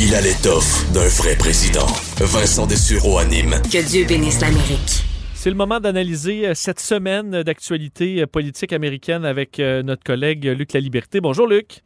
Il 0.00 0.14
a 0.14 0.20
l'étoffe 0.20 0.88
d'un 0.92 1.08
vrai 1.08 1.34
président. 1.36 1.88
Vincent 2.20 2.68
Dessureau 2.68 3.18
anime. 3.18 3.56
Que 3.64 3.84
Dieu 3.84 4.06
bénisse 4.06 4.40
l'Amérique. 4.40 5.02
C'est 5.34 5.50
le 5.50 5.56
moment 5.56 5.80
d'analyser 5.80 6.46
euh, 6.46 6.54
cette 6.54 6.78
semaine 6.78 7.42
d'actualité 7.42 8.22
euh, 8.22 8.26
politique 8.28 8.72
américaine 8.72 9.24
avec 9.24 9.58
euh, 9.58 9.82
notre 9.82 10.04
collègue 10.04 10.44
Luc 10.44 10.72
Laliberté. 10.72 11.20
Bonjour 11.20 11.48
Luc. 11.48 11.82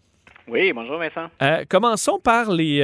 Oui, 0.46 0.74
bonjour 0.74 0.98
Vincent. 0.98 1.30
commençons 1.70 2.18
par 2.18 2.52
les, 2.52 2.80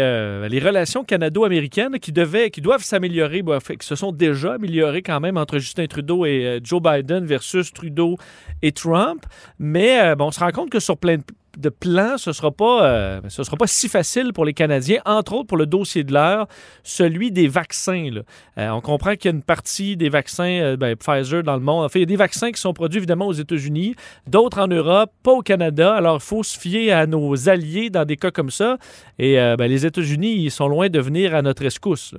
les 0.49 0.61
relations 0.61 1.05
canado-américaines 1.05 1.99
qui, 1.99 2.13
devaient, 2.13 2.49
qui 2.49 2.63
doivent 2.63 2.85
s'améliorer, 2.85 3.43
qui 3.43 3.87
se 3.87 3.97
sont 3.97 4.13
déjà 4.13 4.55
améliorées 4.55 5.03
quand 5.03 5.21
même 5.21 5.37
entre 5.37 5.59
Justin 5.59 5.87
Trudeau 5.89 6.25
et 6.25 6.61
Joe 6.63 6.81
Biden 6.81 7.27
versus 7.27 7.71
Trudeau 7.75 8.17
et 8.63 8.73
Trump. 8.73 9.27
Mais 9.59 10.15
bon, 10.15 10.29
on 10.29 10.31
se 10.31 10.41
rend 10.41 10.53
compte 10.53 10.71
que 10.71 10.81
sur 10.81 10.97
plein 10.97 11.17
de 11.17 11.25
de 11.59 11.69
plan, 11.69 12.17
ce 12.19 12.31
ne 12.31 12.33
sera, 12.33 12.53
pas, 12.53 12.87
euh, 12.87 13.21
sera 13.29 13.57
pas 13.57 13.67
si 13.67 13.89
facile 13.89 14.33
pour 14.33 14.45
les 14.45 14.55
Canadiens, 14.55 15.01
entre 15.05 15.35
autres 15.35 15.49
pour 15.49 15.57
le 15.57 15.67
dossier 15.67 16.05
de 16.05 16.13
l'heure, 16.13 16.47
celui 16.85 17.33
des 17.33 17.49
vaccins. 17.49 18.11
Euh, 18.59 18.69
on 18.71 18.81
comprend 18.81 19.17
qu'il 19.17 19.31
y 19.31 19.35
a 19.35 19.37
une 19.37 19.43
partie 19.43 19.97
des 19.97 20.09
vaccins 20.09 20.45
euh, 20.45 20.77
ben, 20.77 20.95
Pfizer 20.97 21.43
dans 21.43 21.55
le 21.55 21.63
monde. 21.63 21.91
Il 21.95 22.01
y 22.01 22.03
a 22.03 22.07
des 22.07 22.17
vaccins 22.17 22.53
qui 22.53 22.61
sont 22.61 22.73
produits 22.73 22.99
évidemment 22.99 23.27
aux 23.27 23.33
États-Unis, 23.33 23.97
d'autres 24.27 24.61
en 24.61 24.69
Europe, 24.69 25.11
pas 25.23 25.33
au 25.33 25.43
Canada. 25.43 25.95
Alors, 25.95 26.17
il 26.17 26.25
faut 26.25 26.43
se 26.45 26.59
fier 26.59 26.93
à 26.93 27.07
nos 27.07 27.49
alliés 27.49 27.91
dans 27.91 28.05
des 28.05 28.17
cas 28.17 28.31
comme 28.31 28.51
ça. 28.51 28.79
Et 29.19 29.35
ben, 29.35 29.67
les 29.67 29.85
États-Unis, 29.85 30.37
ils 30.37 30.51
sont 30.51 30.69
loin 30.69 30.89
de 30.89 31.01
venir 31.01 31.35
à 31.35 31.43
notre 31.43 31.65
escousse. 31.65 32.15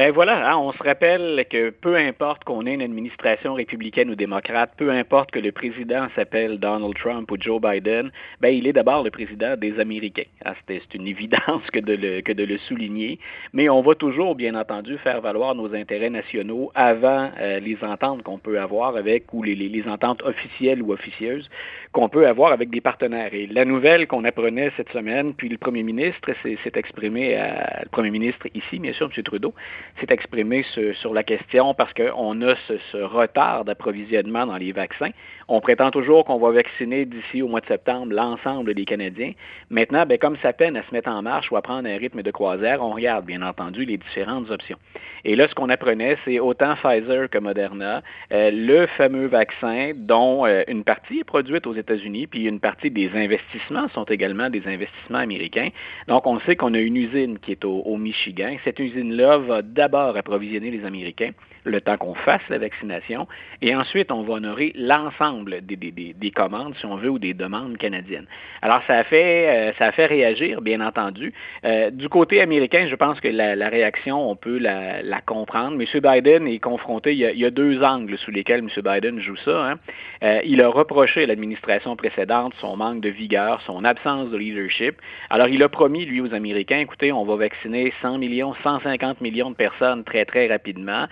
Ben 0.00 0.12
voilà, 0.12 0.50
hein, 0.50 0.56
on 0.56 0.72
se 0.72 0.82
rappelle 0.82 1.44
que 1.50 1.68
peu 1.68 1.94
importe 1.94 2.44
qu'on 2.44 2.64
ait 2.64 2.72
une 2.72 2.80
administration 2.80 3.52
républicaine 3.52 4.08
ou 4.08 4.14
démocrate, 4.14 4.72
peu 4.78 4.90
importe 4.90 5.30
que 5.30 5.38
le 5.38 5.52
président 5.52 6.06
s'appelle 6.16 6.58
Donald 6.58 6.94
Trump 6.94 7.30
ou 7.30 7.36
Joe 7.38 7.60
Biden, 7.60 8.10
ben 8.40 8.48
il 8.48 8.66
est 8.66 8.72
d'abord 8.72 9.04
le 9.04 9.10
président 9.10 9.58
des 9.58 9.78
Américains. 9.78 10.30
Ah, 10.42 10.54
c'est 10.66 10.94
une 10.94 11.06
évidence 11.14 11.70
que 11.70 11.80
de, 11.80 11.92
le, 11.92 12.22
que 12.22 12.32
de 12.32 12.44
le 12.44 12.56
souligner, 12.56 13.18
mais 13.52 13.68
on 13.68 13.82
va 13.82 13.94
toujours, 13.94 14.36
bien 14.36 14.54
entendu, 14.54 14.96
faire 14.96 15.20
valoir 15.20 15.54
nos 15.54 15.74
intérêts 15.74 16.08
nationaux 16.08 16.72
avant 16.74 17.30
euh, 17.38 17.60
les 17.60 17.76
ententes 17.82 18.22
qu'on 18.22 18.38
peut 18.38 18.58
avoir 18.58 18.96
avec, 18.96 19.34
ou 19.34 19.42
les, 19.42 19.54
les, 19.54 19.86
ententes 19.86 20.22
officielles 20.22 20.80
ou 20.80 20.94
officieuses 20.94 21.50
qu'on 21.92 22.08
peut 22.08 22.26
avoir 22.26 22.52
avec 22.52 22.70
des 22.70 22.80
partenaires. 22.80 23.34
Et 23.34 23.48
la 23.48 23.66
nouvelle 23.66 24.06
qu'on 24.06 24.24
apprenait 24.24 24.72
cette 24.78 24.90
semaine, 24.92 25.34
puis 25.34 25.50
le 25.50 25.58
premier 25.58 25.82
ministre 25.82 26.30
s'est 26.42 26.72
exprimé, 26.74 27.36
à, 27.36 27.80
le 27.82 27.88
premier 27.90 28.10
ministre 28.10 28.46
ici, 28.54 28.78
bien 28.78 28.94
sûr, 28.94 29.10
M. 29.14 29.22
Trudeau, 29.24 29.52
s'est 29.98 30.12
exprimé 30.12 30.64
sur, 30.72 31.14
la 31.14 31.22
question 31.22 31.74
parce 31.74 31.92
qu'on 31.94 32.42
a 32.42 32.54
ce, 32.68 32.96
retard 32.98 33.64
d'approvisionnement 33.64 34.46
dans 34.46 34.56
les 34.56 34.72
vaccins. 34.72 35.10
On 35.52 35.60
prétend 35.60 35.90
toujours 35.90 36.24
qu'on 36.24 36.38
va 36.38 36.52
vacciner 36.52 37.04
d'ici 37.06 37.42
au 37.42 37.48
mois 37.48 37.60
de 37.60 37.66
septembre 37.66 38.14
l'ensemble 38.14 38.72
des 38.72 38.84
Canadiens. 38.84 39.32
Maintenant, 39.68 40.06
ben, 40.06 40.16
comme 40.16 40.36
ça 40.36 40.52
peine 40.52 40.76
à 40.76 40.84
se 40.84 40.92
mettre 40.92 41.10
en 41.10 41.22
marche 41.22 41.50
ou 41.50 41.56
à 41.56 41.62
prendre 41.62 41.88
un 41.88 41.96
rythme 41.96 42.22
de 42.22 42.30
croisière, 42.30 42.80
on 42.80 42.90
regarde 42.90 43.26
bien 43.26 43.42
entendu 43.42 43.84
les 43.84 43.96
différentes 43.96 44.48
options. 44.52 44.78
Et 45.24 45.34
là, 45.34 45.48
ce 45.48 45.54
qu'on 45.56 45.68
apprenait, 45.68 46.16
c'est 46.24 46.38
autant 46.38 46.76
Pfizer 46.76 47.28
que 47.28 47.38
Moderna, 47.38 48.00
euh, 48.32 48.52
le 48.52 48.86
fameux 48.96 49.26
vaccin 49.26 49.90
dont 49.96 50.46
euh, 50.46 50.62
une 50.68 50.84
partie 50.84 51.18
est 51.18 51.24
produite 51.24 51.66
aux 51.66 51.74
États-Unis, 51.74 52.28
puis 52.28 52.44
une 52.44 52.60
partie 52.60 52.92
des 52.92 53.10
investissements 53.12 53.88
sont 53.88 54.04
également 54.04 54.50
des 54.50 54.62
investissements 54.68 55.18
américains. 55.18 55.70
Donc, 56.06 56.28
on 56.28 56.38
sait 56.40 56.54
qu'on 56.54 56.74
a 56.74 56.78
une 56.78 56.96
usine 56.96 57.40
qui 57.40 57.50
est 57.50 57.64
au, 57.64 57.80
au 57.80 57.96
Michigan. 57.96 58.54
Cette 58.62 58.78
usine-là 58.78 59.38
va 59.38 59.62
d'abord 59.62 60.16
approvisionner 60.16 60.70
les 60.70 60.84
Américains 60.84 61.32
le 61.64 61.80
temps 61.80 61.96
qu'on 61.96 62.14
fasse 62.14 62.42
la 62.48 62.58
vaccination, 62.58 63.26
et 63.62 63.74
ensuite 63.74 64.10
on 64.10 64.22
va 64.22 64.34
honorer 64.34 64.72
l'ensemble 64.74 65.60
des, 65.62 65.76
des, 65.76 65.90
des, 65.90 66.30
commandes, 66.30 66.74
si 66.78 66.86
on 66.86 66.96
veut, 66.96 67.10
ou 67.10 67.18
des 67.18 67.34
demandes 67.34 67.76
canadiennes. 67.76 68.26
Alors 68.62 68.82
ça 68.86 68.98
a 68.98 69.04
fait, 69.04 69.72
euh, 69.80 70.06
réagir, 70.06 70.60
bien 70.62 70.80
entendu. 70.80 71.32
Euh, 71.64 71.90
du 71.90 72.08
côté 72.08 72.40
américain, 72.40 72.86
je 72.88 72.94
pense 72.94 73.20
que 73.20 73.28
la, 73.28 73.68
réaction, 73.68 74.30
on 74.30 74.36
peut 74.36 74.58
la, 74.58 75.02
comprendre. 75.26 75.80
M. 75.80 76.00
Biden 76.00 76.46
est 76.46 76.58
confronté, 76.58 77.12
il 77.12 77.18
y, 77.18 77.44
a, 77.44 77.50
deux 77.50 77.82
angles 77.82 78.16
sous 78.18 78.30
lesquels 78.30 78.60
M. 78.60 78.68
Biden 78.82 79.20
joue 79.20 79.36
ça. 79.36 79.70
Hein. 79.70 79.78
Euh, 80.22 80.40
il 80.44 80.62
a 80.62 80.68
reproché 80.68 81.24
à 81.24 81.26
l'administration 81.26 81.96
précédente 81.96 82.54
son 82.60 82.76
manque 82.76 83.00
de 83.00 83.08
vigueur, 83.08 83.60
son 83.66 83.84
absence 83.84 84.30
de 84.30 84.36
leadership. 84.36 84.96
Alors 85.28 85.48
il 85.48 85.62
a 85.62 85.68
promis, 85.68 86.04
lui, 86.04 86.20
aux 86.20 86.32
Américains, 86.34 86.78
écoutez, 86.78 87.12
on 87.12 87.24
va 87.24 87.36
vacciner 87.36 87.92
100 88.02 88.18
millions, 88.18 88.54
150 88.62 89.20
millions 89.20 89.50
de 89.50 89.56
personnes 89.56 90.04
très, 90.04 90.24
très 90.24 90.46
rapidement. 90.48 91.06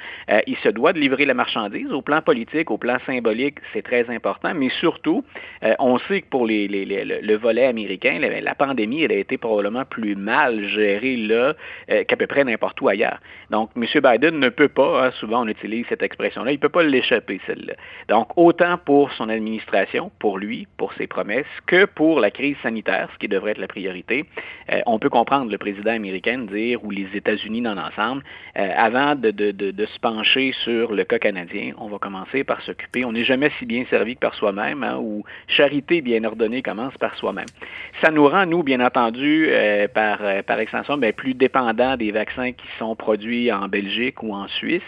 Il 0.47 0.57
se 0.59 0.69
doit 0.69 0.93
de 0.93 0.99
livrer 0.99 1.25
la 1.25 1.35
marchandise 1.35 1.91
au 1.93 2.03
plan 2.03 2.21
politique, 2.23 2.71
au 2.71 2.79
plan 2.79 2.99
symbolique, 3.07 3.59
c'est 3.73 3.83
très 3.83 4.09
important, 4.11 4.53
mais 4.55 4.69
surtout, 4.69 5.25
euh, 5.63 5.75
on 5.79 5.99
sait 6.01 6.23
que 6.23 6.29
pour 6.29 6.47
le, 6.47 7.37
volet 7.37 7.65
américain, 7.65 8.19
la, 8.19 8.55
pandémie, 8.55 9.03
elle 9.03 9.13
a 9.13 9.17
été 9.17 9.39
probablement 9.39 9.85
plus 9.85 10.17
mal 10.17 10.67
gérée 10.69 11.17
là 11.17 11.55
euh, 11.91 12.05
qu'à 12.05 12.17
peu 12.17 12.27
près 12.27 12.45
n'importe 12.45 12.81
où 12.81 12.89
ailleurs. 12.89 13.19
Donc, 13.51 13.71
M. 13.77 13.85
Biden 14.03 14.39
ne 14.39 14.49
peut 14.49 14.69
pas, 14.69 15.07
hein, 15.07 15.11
souvent 15.19 15.45
on 15.45 15.49
utilise 15.49 15.87
cette 15.89 16.03
expression-là, 16.03 16.51
il 16.53 16.57
ne 16.57 16.61
peut 16.61 16.69
pas 16.69 16.83
l'échapper, 16.83 17.41
celle-là. 17.47 17.75
Donc, 18.09 18.29
autant 18.37 18.77
pour 18.79 19.13
son 19.13 19.29
administration, 19.29 20.11
pour 20.19 20.39
lui, 20.39 20.67
pour 20.77 20.93
ses 20.95 21.07
promesses, 21.07 21.47
que 21.67 21.87
pour 21.87 22.21
la 22.21 22.31
crise 22.31 22.57
sanitaire, 22.63 23.09
ce 23.15 23.19
qui 23.19 23.29
devrait 23.29 23.53
être 23.53 23.59
la 23.59 23.69
priorité, 23.69 24.25
on 24.87 24.99
peut 24.99 25.09
comprendre 25.09 25.51
le 25.51 25.59
président 25.59 25.93
américain 25.93 26.39
dire, 26.39 26.85
ou 26.85 26.91
les 26.91 27.09
États-Unis 27.15 27.63
dans 27.63 27.75
l'ensemble, 27.75 28.23
avant 28.55 29.15
de, 29.15 29.31
de 29.31 29.87
se 29.87 29.99
pencher 29.99 30.28
sur 30.65 30.93
le 30.93 31.05
cas 31.05 31.19
canadien, 31.19 31.73
on 31.79 31.89
va 31.89 31.99
commencer 31.99 32.45
par 32.45 32.61
s'occuper. 32.63 33.05
On 33.05 33.13
n'est 33.13 33.25
jamais 33.25 33.51
si 33.59 33.65
bien 33.65 33.85
servi 33.89 34.15
que 34.15 34.21
par 34.21 34.35
soi-même, 34.35 34.85
hein, 34.85 34.99
ou 35.01 35.25
charité 35.47 36.03
bien 36.03 36.23
ordonnée 36.25 36.63
commence 36.63 36.97
par 36.99 37.17
soi-même. 37.17 37.47
Ça 38.03 38.11
nous 38.11 38.29
rend, 38.29 38.45
nous, 38.45 38.63
bien 38.63 38.81
entendu, 38.81 39.47
euh, 39.49 39.89
par, 39.89 40.19
euh, 40.21 40.43
par 40.43 40.61
extension, 40.61 40.99
bien, 40.99 41.13
plus 41.13 41.35
dépendants 41.35 41.97
des 41.97 42.13
vaccins 42.13 42.53
qui 42.53 42.67
sont 42.79 42.95
produits 42.95 43.51
en 43.51 43.69
Belgique 43.69 44.23
ou 44.23 44.35
en 44.35 44.49
Suisse. 44.49 44.83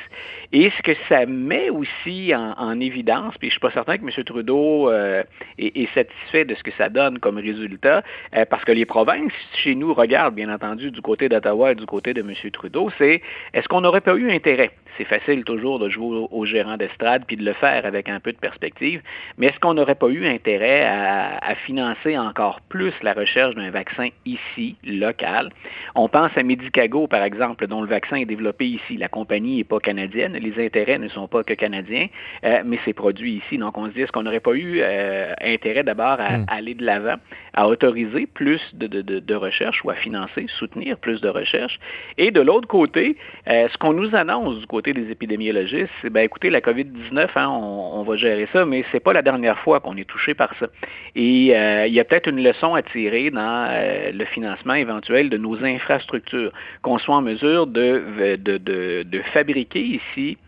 Et 0.53 0.71
ce 0.77 0.83
que 0.83 0.93
ça 1.09 1.25
met 1.27 1.71
aussi 1.71 2.35
en, 2.35 2.81
évidence, 2.81 3.35
puis 3.39 3.49
je 3.49 3.53
suis 3.53 3.61
pas 3.61 3.71
certain 3.71 3.99
que 3.99 4.03
M. 4.03 4.25
Trudeau 4.25 4.91
euh, 4.91 5.23
est, 5.59 5.93
satisfait 5.95 6.45
de 6.45 6.55
ce 6.55 6.63
que 6.63 6.71
ça 6.73 6.89
donne 6.89 7.19
comme 7.19 7.39
résultat, 7.39 8.03
parce 8.49 8.65
que 8.65 8.73
les 8.73 8.85
provinces 8.85 9.33
chez 9.55 9.75
nous 9.75 9.93
regardent, 9.93 10.35
bien 10.35 10.53
entendu, 10.53 10.91
du 10.91 11.01
côté 11.01 11.29
d'Ottawa 11.29 11.73
et 11.73 11.75
du 11.75 11.87
côté 11.87 12.15
de 12.15 12.21
M. 12.21 12.33
Trudeau, 12.53 12.91
c'est 12.99 13.23
est-ce 13.55 13.69
qu'on 13.69 13.81
n'aurait 13.81 14.01
pas 14.01 14.15
eu 14.15 14.31
intérêt? 14.31 14.71
C'est 14.99 15.05
facile 15.05 15.30
toujours 15.39 15.79
de 15.79 15.89
jouer 15.89 16.27
au, 16.31 16.45
gérant 16.45 16.77
d'estrade 16.77 17.25
puis 17.27 17.37
de 17.37 17.45
le 17.45 17.53
faire 17.53 17.87
avec 17.87 18.09
un 18.09 18.21
peu 18.21 18.33
de 18.33 18.39
perspective. 18.39 19.01
Mais 19.39 19.47
est-ce 19.47 19.59
qu'on 19.61 19.75
n'aurait 19.75 19.95
pas 19.95 20.09
eu 20.09 20.27
intérêt 20.27 20.85
à, 20.87 21.55
financer 21.67 22.17
encore 22.17 22.61
plus 22.69 22.93
la 23.03 23.13
recherche 23.13 23.55
d'un 23.55 23.71
vaccin 23.71 24.09
ici, 24.25 24.77
local? 24.85 25.51
On 25.95 26.09
pense 26.09 26.31
à 26.37 26.43
Medicago, 26.43 27.07
par 27.07 27.23
exemple, 27.23 27.67
dont 27.67 27.83
le 27.83 27.89
vaccin 27.89 28.17
est 28.17 28.25
développé 28.25 28.67
ici. 28.67 28.97
La 28.97 29.09
compagnie 29.09 29.59
n'est 29.59 29.65
pas 29.65 29.79
canadienne, 29.79 30.33
les 30.35 30.65
intérêts 30.65 30.99
ne 30.99 31.09
sont 31.09 31.29
pas 31.29 31.45
que 31.45 31.55
canadiens, 31.55 32.07
euh, 32.45 32.63
mais 32.65 32.79
c'est 32.85 32.93
produit 32.93 33.43
ici. 33.45 33.59
Donc 33.59 33.77
on 33.77 33.87
se 33.87 33.93
dit, 33.93 34.03
est-ce 34.03 34.13
qu'on 34.13 34.23
n'aurait 34.23 34.41
pas 34.41 34.55
eu 34.55 34.81
euh, 34.81 35.33
intérêt 35.41 35.83
d'abord 35.83 36.19
à, 36.21 36.39
hmm. 36.39 36.47
aller 36.49 36.75
de 36.75 36.85
l'avant, 36.85 37.17
à 37.55 37.69
autoriser 37.69 38.27
plus 38.27 38.61
de, 38.73 38.87
de, 38.87 39.35
recherche 39.35 39.85
ou 39.85 39.91
à 39.91 39.95
financer, 39.95 40.47
soutenir 40.59 40.97
plus 40.99 41.21
de 41.21 41.29
recherche? 41.29 41.79
Et 42.19 42.31
de 42.31 42.41
l'autre 42.41 42.69
côté, 42.69 43.17
euh, 43.49 43.69
ce 43.69 43.79
qu'on 43.79 43.93
nous 43.93 44.15
annonce 44.15 44.59
du 44.59 44.67
côté 44.67 44.93
des 44.93 45.11
épidémiologistes, 45.21 45.91
ben 46.11 46.23
écoutez, 46.23 46.49
la 46.49 46.61
COVID-19, 46.63 47.29
hein, 47.37 47.49
on, 47.49 48.03
va 48.03 48.17
gérer 48.17 48.49
ça, 48.55 48.65
mais 48.65 48.85
c'est 48.91 49.01
pas 49.01 49.13
la 49.13 49.21
dernière 49.21 49.59
fois 49.59 49.79
qu'on 49.79 49.97
est 49.99 50.09
touché 50.09 50.33
par 50.33 50.51
ça. 50.59 50.67
Et 51.15 51.55
euh, 51.55 51.87
il 51.87 51.93
y 51.93 52.01
a 52.01 52.05
peut-être 52.05 52.29
une 52.29 52.43
leçon 52.43 52.75
à 52.75 52.83
tirer 52.83 53.31
dans 53.31 53.67
euh, 53.69 54.13
le 54.13 54.25
financement 54.25 54.75
éventuel 54.75 55.29
de 55.29 55.37
nos 55.37 55.63
infrastructures, 55.63 56.53
qu'on 56.81 56.97
soit 56.97 57.17
en 57.17 57.23
mesure 57.23 57.67
de, 57.67 58.37
de, 58.37 58.57
de, 58.57 59.03
de 59.03 59.19
fabriquer 59.35 59.83
ici 59.83 60.39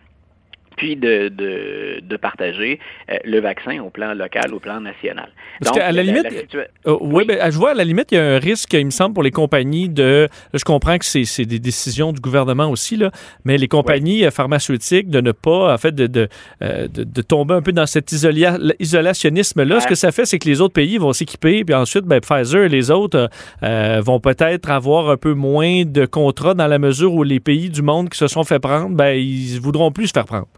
puis 0.76 0.96
de, 0.96 1.28
de, 1.28 2.00
de 2.02 2.16
partager 2.16 2.78
euh, 3.10 3.16
le 3.24 3.40
vaccin 3.40 3.80
au 3.80 3.90
plan 3.90 4.14
local, 4.14 4.54
au 4.54 4.60
plan 4.60 4.80
national. 4.80 5.28
Parce 5.60 5.76
qu'à 5.76 5.92
la 5.92 6.02
limite, 6.02 6.26
euh, 6.54 6.96
oui, 7.00 7.24
ben, 7.24 7.38
je 7.50 7.56
vois 7.56 7.70
à 7.70 7.74
la 7.74 7.84
limite, 7.84 8.12
il 8.12 8.16
y 8.16 8.19
a 8.19 8.24
un 8.24 8.38
risque, 8.38 8.72
il 8.72 8.86
me 8.86 8.90
semble, 8.90 9.14
pour 9.14 9.22
les 9.22 9.30
compagnies 9.30 9.88
de. 9.88 10.28
je 10.52 10.64
comprends 10.64 10.98
que 10.98 11.04
c'est 11.04 11.44
des 11.44 11.58
décisions 11.58 12.12
du 12.12 12.20
gouvernement 12.20 12.70
aussi, 12.70 12.96
là, 12.96 13.10
mais 13.44 13.58
les 13.58 13.69
compagnies 13.69 14.24
euh, 14.24 14.30
pharmaceutiques 14.30 15.10
de 15.10 15.20
ne 15.20 15.32
pas, 15.32 15.72
en 15.72 15.78
fait, 15.78 15.94
de, 15.94 16.06
de, 16.06 16.28
de, 16.60 17.22
tomber 17.22 17.54
un 17.54 17.62
peu 17.62 17.72
dans 17.72 17.86
cet 17.86 18.12
isolationnisme-là. 18.12 19.80
Ce 19.80 19.86
que 19.86 19.94
ça 19.94 20.12
fait, 20.12 20.26
c'est 20.26 20.38
que 20.38 20.48
les 20.48 20.60
autres 20.60 20.75
pays 20.75 20.98
vont 20.98 21.12
s'équiper, 21.12 21.64
puis 21.64 21.75
ensuite, 21.75 22.04
ben, 22.04 22.20
Pfizer 22.20 22.64
et 22.64 22.68
les 22.68 22.90
autres 22.90 23.28
vont 23.60 24.20
peut-être 24.20 24.70
avoir 24.70 25.10
un 25.10 25.16
peu 25.16 25.34
moins 25.34 25.84
de 25.84 26.06
contrats 26.06 26.54
dans 26.54 26.66
la 26.66 26.78
mesure 26.78 27.14
où 27.14 27.22
les 27.22 27.40
pays 27.40 27.70
du 27.70 27.82
monde 27.82 28.08
qui 28.08 28.18
se 28.18 28.26
sont 28.26 28.44
fait 28.44 28.58
prendre, 28.58 28.90
ben, 28.90 29.12
ils 29.12 29.60
voudront 29.60 29.92
plus 29.92 30.08
se 30.08 30.12
faire 30.12 30.25
prendre. 30.25 30.48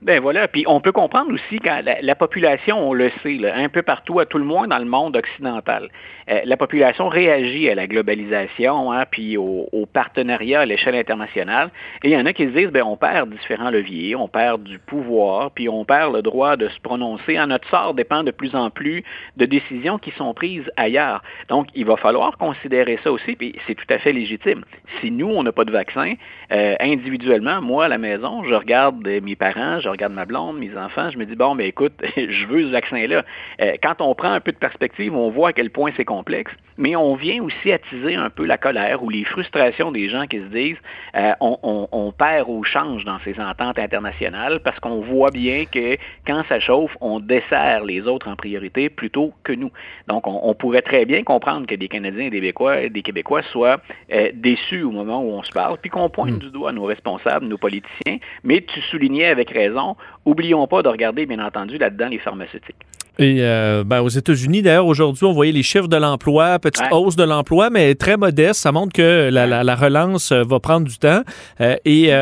Ben 0.00 0.20
voilà, 0.20 0.46
puis 0.46 0.62
on 0.68 0.80
peut 0.80 0.92
comprendre 0.92 1.32
aussi 1.32 1.58
quand 1.58 1.82
la, 1.84 2.14
population, 2.14 2.78
on 2.88 2.92
le 2.92 3.10
sait, 3.20 3.40
un 3.50 3.68
peu 3.68 3.82
partout, 3.82 4.20
à 4.20 4.26
tout 4.26 4.38
le 4.38 4.44
moins 4.44 4.68
dans 4.68 4.78
le 4.78 4.84
monde 4.84 5.16
occidental, 5.16 5.88
euh, 6.30 6.40
la 6.44 6.56
population 6.56 7.08
réagit 7.08 7.68
à 7.68 7.74
la 7.74 7.88
globalisation, 7.88 8.92
hein, 8.92 9.06
puis 9.10 9.36
au, 9.36 9.66
partenariat 9.92 10.60
à 10.60 10.66
l'échelle 10.66 10.94
internationale. 10.94 11.70
Et 12.04 12.10
il 12.10 12.12
y 12.12 12.16
en 12.16 12.26
a 12.26 12.32
qui 12.32 12.44
se 12.44 12.50
disent, 12.50 12.70
ben 12.70 12.84
on 12.84 12.96
perd 12.96 13.30
différents 13.30 13.70
leviers, 13.70 14.14
on 14.14 14.28
perd 14.28 14.62
du 14.62 14.78
pouvoir, 14.78 15.50
puis 15.50 15.68
on 15.68 15.84
perd 15.84 16.14
le 16.14 16.22
droit 16.22 16.56
de 16.56 16.68
se 16.68 16.78
prononcer. 16.80 17.36
Notre 17.46 17.68
sort 17.68 17.94
dépend 17.94 18.22
de 18.22 18.30
plus 18.30 18.54
en 18.54 18.70
plus 18.70 19.02
de 19.36 19.46
décisions 19.46 19.98
qui 19.98 20.12
sont 20.12 20.32
prises 20.32 20.70
ailleurs. 20.76 21.22
Donc, 21.48 21.66
il 21.74 21.86
va 21.86 21.96
falloir 21.96 22.38
considérer 22.38 23.00
ça 23.02 23.10
aussi, 23.10 23.34
puis 23.34 23.56
c'est 23.66 23.74
tout 23.74 23.92
à 23.92 23.98
fait 23.98 24.12
légitime. 24.12 24.64
Si 25.00 25.10
nous, 25.10 25.28
on 25.28 25.42
n'a 25.42 25.52
pas 25.52 25.64
de 25.64 25.72
vaccin, 25.72 26.14
euh, 26.52 26.76
individuellement, 26.78 27.60
moi, 27.60 27.86
à 27.86 27.88
la 27.88 27.98
maison, 27.98 28.44
je 28.44 28.54
regarde 28.54 29.04
mes 29.04 29.34
parents, 29.34 29.80
regarde 29.88 30.12
ma 30.12 30.24
blonde, 30.24 30.58
mes 30.58 30.76
enfants, 30.76 31.10
je 31.10 31.18
me 31.18 31.26
dis, 31.26 31.36
bon, 31.36 31.54
mais 31.54 31.68
écoute, 31.68 31.92
je 32.16 32.46
veux 32.46 32.62
ce 32.62 32.72
vaccin-là. 32.72 33.24
Euh, 33.60 33.72
quand 33.82 34.00
on 34.00 34.14
prend 34.14 34.32
un 34.32 34.40
peu 34.40 34.52
de 34.52 34.58
perspective, 34.58 35.14
on 35.14 35.30
voit 35.30 35.48
à 35.48 35.52
quel 35.52 35.70
point 35.70 35.90
c'est 35.96 36.04
complexe, 36.04 36.52
mais 36.76 36.96
on 36.96 37.14
vient 37.14 37.42
aussi 37.42 37.72
attiser 37.72 38.14
un 38.14 38.30
peu 38.30 38.44
la 38.44 38.58
colère 38.58 39.02
ou 39.02 39.10
les 39.10 39.24
frustrations 39.24 39.92
des 39.92 40.08
gens 40.08 40.26
qui 40.26 40.38
se 40.38 40.46
disent, 40.46 40.78
euh, 41.16 41.32
on, 41.40 42.12
perd 42.16 42.48
ou 42.48 42.64
change 42.64 43.04
dans 43.04 43.18
ces 43.20 43.38
ententes 43.38 43.78
internationales 43.78 44.60
parce 44.64 44.80
qu'on 44.80 45.00
voit 45.00 45.30
bien 45.30 45.64
que 45.66 45.96
quand 46.26 46.42
ça 46.48 46.58
chauffe, 46.58 46.96
on 47.00 47.20
dessert 47.20 47.84
les 47.84 48.02
autres 48.02 48.28
en 48.28 48.36
priorité 48.36 48.88
plutôt 48.88 49.32
que 49.44 49.52
nous. 49.52 49.70
Donc, 50.08 50.26
on, 50.26 50.54
pourrait 50.54 50.82
très 50.82 51.04
bien 51.04 51.22
comprendre 51.22 51.66
que 51.66 51.74
des 51.74 51.88
Canadiens 51.88 52.26
et 52.26 52.30
des 52.30 52.38
Québécois, 52.40 52.88
des 52.88 53.02
Québécois 53.02 53.42
soient 53.42 53.80
euh, 54.12 54.30
déçus 54.34 54.82
au 54.82 54.90
moment 54.90 55.22
où 55.22 55.30
on 55.30 55.42
se 55.42 55.52
parle, 55.52 55.78
puis 55.78 55.90
qu'on 55.90 56.08
pointe 56.08 56.30
hmm. 56.30 56.38
du 56.38 56.50
doigt 56.50 56.72
nos 56.72 56.84
responsables, 56.84 57.46
nos 57.46 57.58
politiciens, 57.58 58.18
mais 58.42 58.62
tu 58.62 58.80
soulignais 58.82 59.26
avec 59.26 59.50
raison 59.50 59.77
Oublions 60.24 60.66
pas 60.66 60.82
de 60.82 60.88
regarder, 60.88 61.26
bien 61.26 61.44
entendu, 61.44 61.78
là-dedans 61.78 62.08
les 62.08 62.18
pharmaceutiques. 62.18 62.76
Et 63.20 63.38
euh, 63.40 63.82
ben, 63.84 64.00
aux 64.00 64.08
États-Unis, 64.08 64.62
d'ailleurs, 64.62 64.86
aujourd'hui, 64.86 65.24
on 65.24 65.32
voyait 65.32 65.50
les 65.50 65.64
chiffres 65.64 65.88
de 65.88 65.96
l'emploi, 65.96 66.60
petite 66.60 66.84
hausse 66.92 67.16
de 67.16 67.24
l'emploi, 67.24 67.68
mais 67.68 67.96
très 67.96 68.16
modeste. 68.16 68.60
Ça 68.60 68.70
montre 68.70 68.92
que 68.92 69.28
la, 69.32 69.74
relance 69.74 70.30
euh, 70.30 70.44
va 70.44 70.60
prendre 70.60 70.86
du 70.86 70.98
temps. 70.98 71.22
Euh, 71.60 71.74
et 71.84 72.12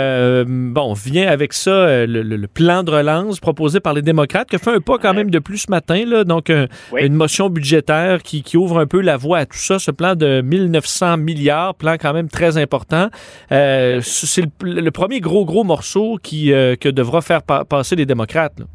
bon, 0.46 0.94
vient 0.94 1.28
avec 1.28 1.52
ça 1.52 2.06
le, 2.06 2.46
plan 2.46 2.82
de 2.82 2.90
relance 2.90 3.40
proposé 3.40 3.80
par 3.80 3.92
les 3.92 4.00
démocrates, 4.00 4.48
qui 4.48 4.56
a 4.56 4.58
fait 4.58 4.74
un 4.74 4.80
pas 4.80 4.96
quand 4.96 5.12
même 5.12 5.30
de 5.30 5.38
plus 5.38 5.58
ce 5.58 5.70
matin. 5.70 6.02
Là, 6.06 6.24
donc, 6.24 6.50
une 6.96 7.14
motion 7.14 7.50
budgétaire 7.50 8.22
qui, 8.22 8.56
ouvre 8.56 8.78
un 8.78 8.86
peu 8.86 9.02
la 9.02 9.18
voie 9.18 9.38
à 9.38 9.46
tout 9.46 9.58
ça. 9.58 9.78
Ce 9.78 9.90
plan 9.90 10.14
de 10.14 10.40
1900 10.40 11.18
milliards, 11.18 11.74
plan 11.74 11.96
quand 12.00 12.14
même 12.14 12.28
très 12.28 12.56
important. 12.56 13.10
C'est 13.50 14.46
le, 14.62 14.90
premier 14.90 15.20
gros, 15.20 15.44
gros 15.44 15.64
morceau 15.64 16.18
qui, 16.22 16.46
que 16.46 16.88
devra 16.88 17.20
faire 17.20 17.42
passer 17.42 17.96
les 17.96 18.06
démocrates. 18.06 18.58
Là. 18.58 18.66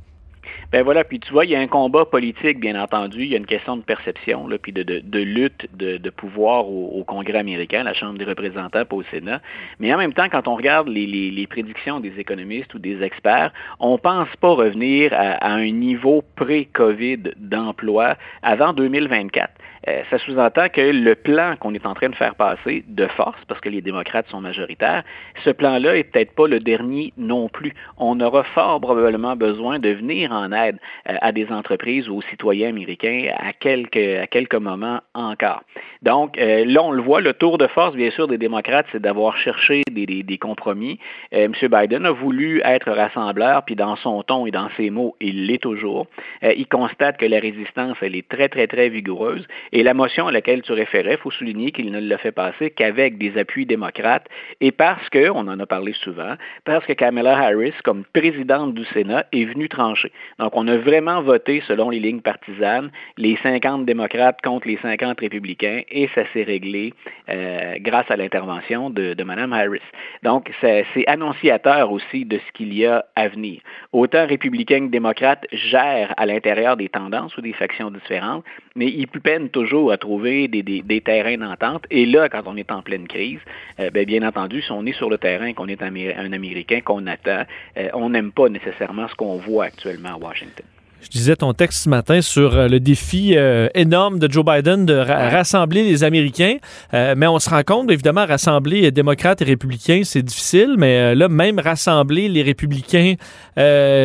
Ben 0.72 0.84
voilà, 0.84 1.04
puis 1.04 1.20
tu 1.20 1.34
vois, 1.34 1.44
il 1.44 1.52
y 1.52 1.56
a 1.56 1.60
un 1.60 1.68
combat 1.68 2.06
politique, 2.06 2.62
bien 2.62 2.82
entendu, 2.82 3.24
il 3.24 3.28
y 3.28 3.34
a 3.34 3.38
une 3.38 3.46
question 3.46 3.76
de 3.76 3.82
perception, 3.82 4.48
là, 4.48 4.58
puis 4.58 4.72
de, 4.72 5.20
lutte 5.20 5.68
de, 5.76 6.10
pouvoir 6.10 6.66
au, 6.70 7.04
Congrès 7.06 7.40
américain, 7.40 7.84
la 7.84 7.94
Chambre 7.94 8.18
des 8.18 8.24
représentants, 8.24 8.86
pas 8.86 8.96
au 8.96 9.04
Sénat. 9.04 9.42
Mais 9.80 9.94
en 9.94 9.98
même 9.98 10.14
temps, 10.14 10.30
quand 10.32 10.48
on 10.48 10.56
regarde 10.56 10.88
les, 10.88 11.46
prédictions 11.50 12.00
des 12.00 12.18
économistes 12.18 12.74
ou 12.74 12.80
des 12.80 13.04
experts, 13.04 13.52
on 13.82 13.98
pense 13.98 14.30
pas 14.40 14.54
revenir 14.54 15.12
à 15.14 15.52
un 15.52 15.70
niveau 15.72 16.24
pré-COVID 16.38 17.34
d'emploi 17.36 18.16
avant 18.42 18.72
2024. 18.72 19.52
Euh, 19.88 20.04
ça 20.10 20.20
sous-entend 20.20 20.70
que 20.70 20.82
le 20.82 21.16
plan 21.16 21.56
qu'on 21.60 21.74
est 21.74 21.86
en 21.86 21.94
train 21.94 22.10
de 22.10 22.16
faire 22.16 22.36
passer 22.36 22.84
de 22.88 23.08
force, 23.08 23.40
parce 23.48 23.60
que 23.62 23.70
les 23.70 23.82
démocrates 23.82 24.28
sont 24.30 24.42
majoritaires, 24.42 25.04
ce 25.44 25.50
plan-là 25.50 25.98
est 25.98 26.04
peut-être 26.04 26.34
pas 26.34 26.48
le 26.48 26.60
dernier 26.60 27.14
non 27.18 27.50
plus. 27.50 27.74
On 27.98 28.20
aura 28.20 28.44
fort 28.44 28.80
probablement 28.80 29.36
besoin 29.36 29.80
de 29.80 29.90
venir 29.90 30.32
en 30.32 30.52
aide 30.52 30.78
euh, 31.10 31.16
à 31.22 31.32
des 31.32 31.52
entreprises 31.52 32.10
ou 32.10 32.18
aux 32.18 32.22
citoyens 32.22 32.70
américains 32.70 33.30
à 33.38 33.54
quelques, 33.54 33.98
à 33.98 34.28
quelques 34.28 34.56
moments 34.56 35.00
encore. 35.16 35.64
Donc, 36.04 36.38
euh, 36.38 36.64
là, 36.66 36.84
on 36.84 36.92
le 36.92 37.02
voit, 37.02 37.22
le 37.22 37.34
tour 37.34 37.58
de 37.58 37.68
force, 37.68 37.96
bien 37.96 38.12
sûr, 38.12 38.28
des 38.28 38.38
démocrates, 38.38 38.86
c'est 38.92 39.02
d'avoir 39.02 39.38
cherché 39.38 39.82
des, 39.92 40.06
des, 40.06 40.24
des 40.24 40.38
compromis. 40.38 41.00
M. 41.32 41.54
Biden 41.62 42.06
a 42.06 42.12
voulu 42.12 42.62
être 42.64 42.92
rassembleur, 42.92 43.64
puis 43.64 43.76
dans 43.76 43.96
son 43.96 44.22
ton 44.24 44.46
et 44.46 44.52
dans 44.52 44.70
ses 44.78 44.90
mots, 44.90 45.16
il 45.20 45.48
l'est 45.48 45.62
toujours. 45.62 46.08
il 46.42 46.68
constate 46.68 47.18
que 47.18 47.26
la 47.26 47.40
résistance, 47.40 47.98
elle 48.02 48.16
est 48.16 48.28
très, 48.28 48.50
très, 48.50 48.68
très 48.68 48.90
vigoureuse 48.90 49.48
et 49.72 49.84
la 49.84 49.94
motion 49.94 50.28
à 50.28 50.32
laquelle 50.32 50.62
tu 50.62 50.74
référais, 50.74 51.14
il 51.14 51.18
faut 51.18 51.32
souligner 51.32 51.72
qu'il 51.72 51.92
ne 51.92 52.00
l'a 52.00 52.18
fait 52.18 52.32
passer 52.32 52.72
qu'avec 52.72 53.18
des 53.18 53.38
appuis 53.38 53.66
démocrates 53.66 54.28
et 54.60 54.72
parce 54.72 55.08
que, 55.10 55.30
on 55.30 55.48
en 55.48 55.60
a 55.60 55.66
parlé 55.66 55.94
souvent, 55.94 56.36
parce 56.66 56.86
que 56.86 56.94
Kamala 56.94 57.38
Harris, 57.38 57.74
comme 57.84 58.04
présidente 58.14 58.74
du 58.74 58.84
Sénat, 58.86 59.26
est 59.32 59.46
venue 59.46 59.70
trancher. 59.70 60.12
Donc, 60.40 60.52
on 60.56 60.68
a 60.68 60.78
vraiment 60.78 61.22
voté 61.22 61.64
selon 61.68 61.90
les 61.90 62.00
lignes 62.00 62.22
partisanes, 62.22 62.92
les 63.18 63.38
50 63.42 63.86
démocrates 63.86 64.42
contre 64.42 64.68
les 64.68 64.78
50 64.82 65.20
républicains 65.22 65.82
et 65.90 66.10
ça 66.14 66.24
s'est 66.34 66.44
réglé 66.44 66.94
euh, 67.30 67.76
grâce 67.80 68.10
à 68.10 68.18
l'intervention 68.18 68.90
de, 68.90 69.14
de 69.14 69.24
Mme 69.24 69.54
Harris. 69.54 69.80
Donc, 70.24 70.52
c'est 70.60 70.86
annonciateur 71.08 71.92
aussi 71.92 72.26
de 72.26 72.40
ce 72.40 72.52
qu'il 72.54 72.74
y 72.74 72.86
a 72.86 73.06
à 73.16 73.30
venir. 73.30 73.62
Autant 73.94 74.28
républicains 74.28 74.88
que 74.88 74.92
démocrates 74.92 75.46
gèrent 75.52 76.14
à 76.18 76.26
l'intérieur 76.26 76.76
des 76.76 76.90
tendances 76.90 77.36
ou 77.38 77.42
des 77.42 77.54
factions 77.54 77.90
différentes, 77.90 78.44
mais 78.76 78.88
ils 78.88 79.08
peinent 79.08 79.50
toujours 79.50 79.61
à 79.92 79.98
trouver 79.98 80.48
des, 80.48 81.02
terrains 81.02 81.38
d'entente. 81.38 81.86
Et 81.90 82.06
là, 82.06 82.30
quand 82.30 82.44
on 82.46 82.56
est 82.58 82.72
en 82.72 82.82
pleine 82.82 83.08
crise, 83.08 83.40
euh, 83.80 83.90
ben, 83.90 84.06
bien, 84.06 84.24
entendu, 84.28 84.62
si 84.62 84.72
on 84.72 84.86
est 84.86 84.94
sur 84.94 85.10
le 85.10 85.18
terrain, 85.18 85.54
qu'on 85.54 85.68
est 85.68 85.82
un 85.82 86.32
Américain, 86.34 86.82
qu'on 86.82 87.08
attend, 87.08 87.44
euh, 87.78 87.90
on 87.94 88.10
n'aime 88.10 88.32
pas 88.32 88.50
nécessairement 88.50 89.08
ce 89.08 89.16
qu'on 89.16 89.38
voit 89.38 89.66
actuellement 89.66 90.16
à 90.16 90.18
Washington. 90.18 90.66
Je 91.02 91.10
disais 91.10 91.36
ton 91.36 91.54
texte 91.54 91.84
ce 91.84 91.90
matin 91.90 92.22
sur 92.22 92.56
euh, 92.56 92.68
le 92.68 92.80
défi 92.80 93.34
euh, 93.36 93.70
énorme 93.74 94.20
de 94.20 94.32
Joe 94.32 94.46
Biden 94.46 94.86
de 94.86 94.94
rassembler 94.94 95.84
les 95.84 96.04
Américains, 96.04 96.58
euh, 96.94 97.16
mais 97.18 97.26
on 97.26 97.40
se 97.40 97.50
rend 97.50 97.64
compte, 97.64 97.90
évidemment, 97.90 98.24
rassembler 98.26 98.92
démocrates 98.92 99.42
et 99.42 99.46
républicains, 99.46 100.02
c'est 100.04 100.22
difficile, 100.22 100.76
mais 100.78 101.16
là, 101.16 101.28
même 101.28 101.60
rassembler 101.60 102.30
les 102.30 102.44
républicains, 102.44 103.16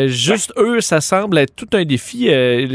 juste 0.06 0.52
eux, 0.56 0.80
ça 0.80 1.00
semble 1.00 1.38
être 1.38 1.54
tout 1.54 1.68
un 1.74 1.84
défi. 1.84 2.30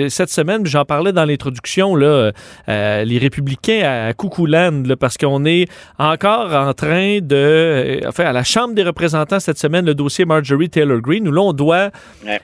cette 0.09 0.29
semaine, 0.29 0.65
j'en 0.65 0.85
parlais 0.85 1.11
dans 1.11 1.25
l'introduction, 1.25 1.95
là, 1.95 2.31
les 2.67 3.17
républicains 3.17 4.07
à 4.07 4.13
Coucouland, 4.13 4.83
parce 4.99 5.17
qu'on 5.17 5.45
est 5.45 5.67
encore 5.97 6.53
en 6.53 6.73
train 6.73 7.19
de... 7.21 8.01
enfin, 8.07 8.25
à 8.25 8.33
la 8.33 8.43
Chambre 8.43 8.73
des 8.73 8.83
représentants 8.83 9.39
cette 9.39 9.57
semaine, 9.57 9.85
le 9.85 9.95
dossier 9.95 10.25
Marjorie 10.25 10.69
Taylor 10.69 10.99
Greene, 10.99 11.27
où 11.27 11.31
là, 11.31 11.41
on 11.41 11.53
doit 11.53 11.89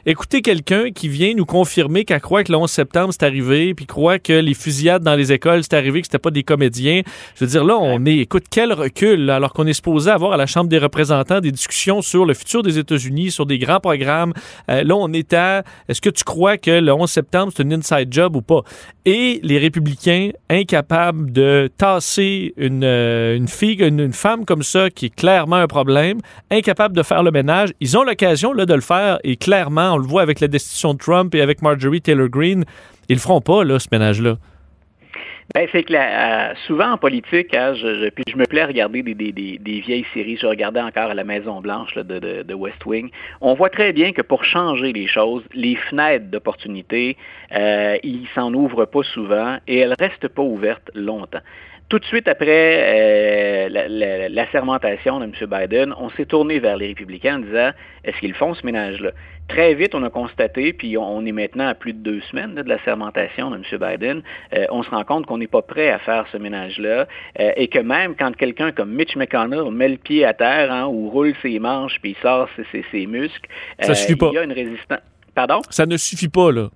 écouter 0.06 0.42
quelqu'un 0.42 0.92
qui 0.92 1.10
vient 1.10 1.34
nous 1.36 1.46
confirmer 1.46 1.67
confirmer 1.68 2.06
qu'elle 2.06 2.22
croit 2.22 2.46
que 2.46 2.52
le 2.52 2.58
11 2.58 2.72
septembre, 2.72 3.10
c'est 3.12 3.24
arrivé, 3.24 3.74
puis 3.74 3.86
croit 3.86 4.20
que 4.20 4.32
les 4.32 4.54
fusillades 4.54 5.04
dans 5.04 5.16
les 5.16 5.34
écoles, 5.34 5.64
c'est 5.64 5.74
arrivé, 5.74 6.00
que 6.00 6.08
c'était 6.08 6.18
pas 6.18 6.32
des 6.32 6.44
comédiens. 6.44 7.02
Je 7.36 7.44
veux 7.44 7.52
dire, 7.52 7.66
là, 7.66 7.78
on 7.78 8.06
est, 8.06 8.20
écoute, 8.20 8.46
quel 8.50 8.72
recul, 8.72 9.30
alors 9.30 9.52
qu'on 9.52 9.68
est 9.68 9.74
supposé 9.74 10.10
avoir 10.10 10.32
à 10.32 10.38
la 10.38 10.46
Chambre 10.46 10.70
des 10.70 10.78
représentants 10.78 11.42
des 11.42 11.52
discussions 11.52 12.02
sur 12.02 12.26
le 12.26 12.34
futur 12.34 12.64
des 12.64 12.80
États-Unis, 12.80 13.32
sur 13.32 13.46
des 13.46 13.60
grands 13.60 13.82
programmes. 13.82 14.32
Euh, 14.72 14.84
là, 14.84 14.96
on 14.96 15.12
est 15.12 15.34
à, 15.34 15.64
est-ce 15.90 16.00
que 16.00 16.10
tu 16.10 16.24
crois 16.24 16.58
que 16.58 16.72
le 16.72 16.94
11 16.94 17.10
septembre, 17.12 17.52
c'est 17.54 17.64
un 17.64 17.72
inside 17.72 18.08
job 18.12 18.38
ou 18.38 18.42
pas? 18.42 18.62
Et 19.04 19.42
les 19.44 19.58
républicains, 19.58 20.30
incapables 20.50 21.34
de 21.34 21.70
tasser 21.78 22.54
une, 22.56 22.84
euh, 22.84 23.38
une 23.38 24.14
femme 24.14 24.46
comme 24.46 24.64
ça, 24.64 24.90
qui 24.90 25.08
est 25.08 25.16
clairement 25.16 25.58
un 25.58 25.68
problème, 25.68 26.20
incapables 26.50 26.96
de 26.96 27.04
faire 27.04 27.24
le 27.24 27.32
ménage, 27.32 27.74
ils 27.82 27.98
ont 27.98 28.04
l'occasion 28.04 28.54
là, 28.54 28.66
de 28.66 28.74
le 28.74 28.82
faire, 28.82 29.20
et 29.26 29.36
clairement, 29.36 29.96
on 29.96 29.98
le 29.98 30.08
voit 30.08 30.22
avec 30.22 30.40
la 30.40 30.48
destitution 30.48 30.94
de 30.94 31.00
Trump 31.00 31.36
et 31.36 31.42
avec 31.42 31.57
Marjorie 31.62 32.02
Taylor 32.02 32.30
Greene, 32.30 32.66
ils 33.10 33.16
le 33.16 33.22
feront 33.22 33.42
pas, 33.42 33.64
là, 33.64 33.80
ce 33.80 33.88
ménage-là. 33.92 34.38
Ben, 35.56 35.66
c'est 35.72 35.84
que 35.84 35.94
euh, 35.94 36.54
souvent 36.68 36.92
en 36.92 36.98
politique, 36.98 37.56
hein, 37.56 37.74
je, 37.74 38.10
puis 38.10 38.26
je 38.30 38.36
me 38.36 38.46
plais 38.46 38.62
à 38.62 38.68
regarder 38.68 39.02
des, 39.02 39.80
vieilles 39.80 40.06
séries. 40.14 40.38
Je 40.38 40.46
regardais 40.46 40.82
encore 40.82 41.10
à 41.10 41.14
la 41.14 41.24
Maison 41.24 41.62
Blanche 41.62 41.96
de, 41.96 42.54
West 42.54 42.86
Wing. 42.86 43.10
On 43.40 43.54
voit 43.54 43.70
très 43.70 43.94
bien 43.94 44.12
que 44.12 44.22
pour 44.22 44.44
changer 44.44 44.92
les 44.92 45.08
choses, 45.08 45.44
les 45.54 45.76
fenêtres 45.76 46.26
d'opportunité, 46.26 47.16
euh, 47.54 47.98
ils 48.04 48.28
s'en 48.36 48.54
ouvrent 48.54 48.86
pas 48.86 49.04
souvent 49.04 49.58
et 49.68 49.78
elles 49.78 49.96
restent 49.98 50.28
pas 50.28 50.42
ouvertes 50.42 50.92
longtemps. 50.94 51.42
Tout 51.90 52.00
de 52.00 52.06
suite 52.06 52.28
après 52.28 53.70
euh, 53.70 54.30
l'assermentation 54.30 55.20
de 55.20 55.26
M. 55.26 55.32
Biden, 55.42 55.94
on 55.98 56.10
s'est 56.10 56.26
tourné 56.26 56.60
vers 56.60 56.76
les 56.78 56.88
républicains 56.88 57.38
en 57.38 57.40
disant, 57.40 57.72
est-ce 58.04 58.18
qu'ils 58.20 58.34
font 58.34 58.54
ce 58.54 58.66
ménage-là? 58.66 59.12
Très 59.48 59.74
vite, 59.76 59.96
on 59.96 60.04
a 60.04 60.10
constaté, 60.10 60.74
puis 60.74 60.98
on 60.98 61.26
est 61.26 61.32
maintenant 61.32 61.68
à 61.68 61.74
plus 61.74 61.94
de 61.94 62.00
deux 62.00 62.20
semaines 62.30 62.56
de 62.56 62.68
la 62.68 62.84
sermentation 62.84 63.50
de 63.50 63.56
M. 63.56 63.64
Biden, 63.72 64.22
euh, 64.54 64.66
on 64.70 64.84
se 64.84 64.90
rend 64.90 65.06
compte 65.06 65.26
qu'on 65.26 65.38
n'est 65.38 65.48
pas 65.48 65.62
prêt 65.62 65.90
à 65.90 66.00
faire 66.00 66.26
ce 66.32 66.38
ménage-là 66.38 67.08
euh, 67.40 67.52
et 67.56 67.70
que 67.70 67.80
même 67.80 68.16
quand 68.16 68.36
quelqu'un 68.36 68.74
comme 68.74 68.92
Mitch 68.92 69.16
McConnell 69.16 69.72
met 69.72 69.88
le 69.88 69.98
pied 69.98 70.26
à 70.26 70.34
terre 70.34 70.72
hein, 70.72 70.88
ou 70.88 71.10
roule 71.10 71.34
ses 71.42 71.60
manches 71.60 72.00
puis 72.02 72.18
sort 72.22 72.50
ses, 72.92 73.08
muscles, 73.08 73.50
Ça 73.80 73.96
suffit 73.96 74.18
pas. 74.18 74.30
il 74.34 74.36
y 74.36 74.40
a 74.40 74.44
une 74.44 74.52
résistance. 74.52 75.00
Pardon? 75.34 75.62
Ça 75.70 75.86
ne 75.86 75.96
suffit 75.96 76.30
pas, 76.30 76.52
là. 76.52 76.70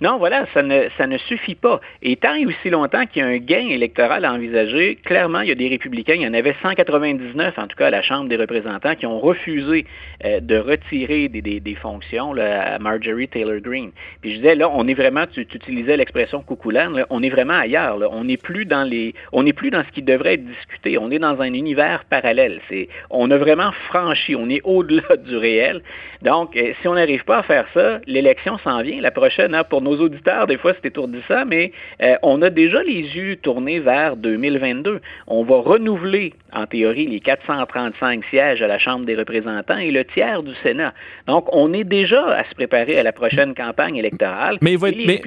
Non, 0.00 0.18
voilà, 0.18 0.46
ça 0.52 0.62
ne, 0.62 1.18
suffit 1.18 1.54
pas. 1.54 1.80
Et 2.02 2.16
tant 2.16 2.34
et 2.34 2.46
aussi 2.46 2.70
longtemps 2.70 3.06
qu'il 3.06 3.22
y 3.22 3.24
a 3.24 3.28
un 3.28 3.38
gain 3.38 3.68
électoral 3.68 4.24
à 4.24 4.32
envisager, 4.32 4.96
clairement, 4.96 5.40
il 5.40 5.48
y 5.48 5.52
a 5.52 5.54
des 5.54 5.68
républicains, 5.68 6.14
il 6.14 6.22
y 6.22 6.26
en 6.26 6.34
avait 6.34 6.54
199, 6.62 7.58
en 7.58 7.66
tout 7.66 7.76
cas, 7.76 7.86
à 7.86 7.90
la 7.90 8.02
Chambre 8.02 8.28
des 8.28 8.36
représentants, 8.36 8.94
qui 8.94 9.06
ont 9.06 9.18
refusé 9.18 9.86
euh, 10.24 10.40
de 10.40 10.58
retirer 10.58 11.28
des, 11.28 11.74
fonctions 11.80 12.34
à 12.38 12.78
Marjorie 12.78 13.28
Taylor 13.28 13.60
Greene. 13.60 13.90
Puis 14.20 14.32
je 14.32 14.36
disais, 14.36 14.54
là, 14.54 14.70
on 14.72 14.86
est 14.86 14.94
vraiment, 14.94 15.24
tu, 15.26 15.40
utilisais 15.40 15.96
l'expression 15.96 16.42
coucoulane, 16.42 17.04
on 17.10 17.22
est 17.22 17.30
vraiment 17.30 17.54
ailleurs. 17.54 17.98
Là. 17.98 18.08
On 18.10 18.24
n'est 18.24 18.36
plus 18.36 18.66
dans 18.66 18.84
les, 18.84 19.14
on 19.32 19.42
n'est 19.42 19.52
plus 19.52 19.70
dans 19.70 19.84
ce 19.84 19.90
qui 19.92 20.02
devrait 20.02 20.34
être 20.34 20.46
discuté. 20.46 20.98
On 20.98 21.10
est 21.10 21.18
dans 21.18 21.40
un 21.40 21.52
univers 21.52 22.04
parallèle. 22.04 22.60
C'est, 22.68 22.88
on 23.10 23.30
a 23.30 23.36
vraiment 23.36 23.72
franchi, 23.88 24.34
on 24.36 24.48
est 24.48 24.60
au-delà 24.64 25.16
du 25.26 25.36
réel. 25.36 25.82
Donc, 26.22 26.56
euh, 26.56 26.72
si 26.80 26.88
on 26.88 26.94
n'arrive 26.94 27.24
pas 27.24 27.38
à 27.38 27.42
faire 27.42 27.66
ça, 27.74 28.00
l'élection 28.06 28.58
s'en 28.58 28.82
vient. 28.82 29.00
La 29.00 29.10
prochaine, 29.10 29.54
hein, 29.54 29.64
pour 29.64 29.82
nos 29.86 29.96
auditeurs, 30.00 30.46
des 30.46 30.58
fois, 30.58 30.72
c'est 30.74 30.88
étourdissant, 30.88 31.44
mais 31.46 31.72
euh, 32.02 32.16
on 32.22 32.42
a 32.42 32.50
déjà 32.50 32.82
les 32.82 33.00
yeux 33.00 33.36
tournés 33.36 33.78
vers 33.78 34.16
2022. 34.16 35.00
On 35.26 35.44
va 35.44 35.56
renouveler, 35.56 36.34
en 36.52 36.66
théorie, 36.66 37.06
les 37.06 37.20
435 37.20 38.24
sièges 38.30 38.62
à 38.62 38.66
la 38.66 38.78
Chambre 38.78 39.06
des 39.06 39.14
représentants 39.14 39.78
et 39.78 39.90
le 39.90 40.04
tiers 40.04 40.42
du 40.42 40.52
Sénat. 40.62 40.92
Donc, 41.26 41.46
on 41.52 41.72
est 41.72 41.84
déjà 41.84 42.24
à 42.26 42.44
se 42.48 42.54
préparer 42.54 42.98
à 42.98 43.02
la 43.02 43.12
prochaine 43.12 43.54
campagne 43.54 43.96
électorale. 43.96 44.58
Mais, 44.60 44.76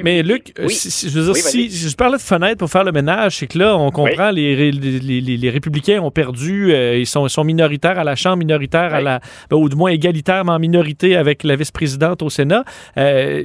mais, 0.04 0.24
Luc, 0.24 0.54
si, 0.68 1.10
je, 1.10 1.20
veux 1.20 1.34
dire, 1.34 1.36
si, 1.36 1.70
je 1.70 1.96
parlais 1.96 2.18
de 2.18 2.22
fenêtre 2.22 2.58
pour 2.58 2.70
faire 2.70 2.84
le 2.84 2.92
ménage, 2.92 3.38
c'est 3.38 3.48
que 3.48 3.58
là, 3.58 3.78
on 3.78 3.92
comprend, 3.92 4.32
les, 4.32 4.72
les, 4.72 5.22
les, 5.22 5.50
républicains 5.50 6.02
ont 6.02 6.12
perdu, 6.12 6.74
euh, 6.74 6.98
ils, 6.98 7.06
sont, 7.06 7.28
sont 7.28 7.44
minoritaires 7.44 7.98
à 7.98 8.04
la 8.04 8.16
Chambre, 8.16 8.38
minoritaires 8.38 8.94
à 8.94 9.02
la, 9.02 9.20
ben, 9.50 9.58
ou 9.58 9.70
du 9.70 9.76
moins 9.76 9.92
égalitaires, 9.92 10.44
mais 10.44 10.52
en 10.52 10.60
minorité 10.60 11.16
avec 11.16 11.44
la 11.44 11.56
vice-présidente 11.56 12.22
au 12.22 12.30
Sénat. 12.30 12.64
Euh, 12.98 13.44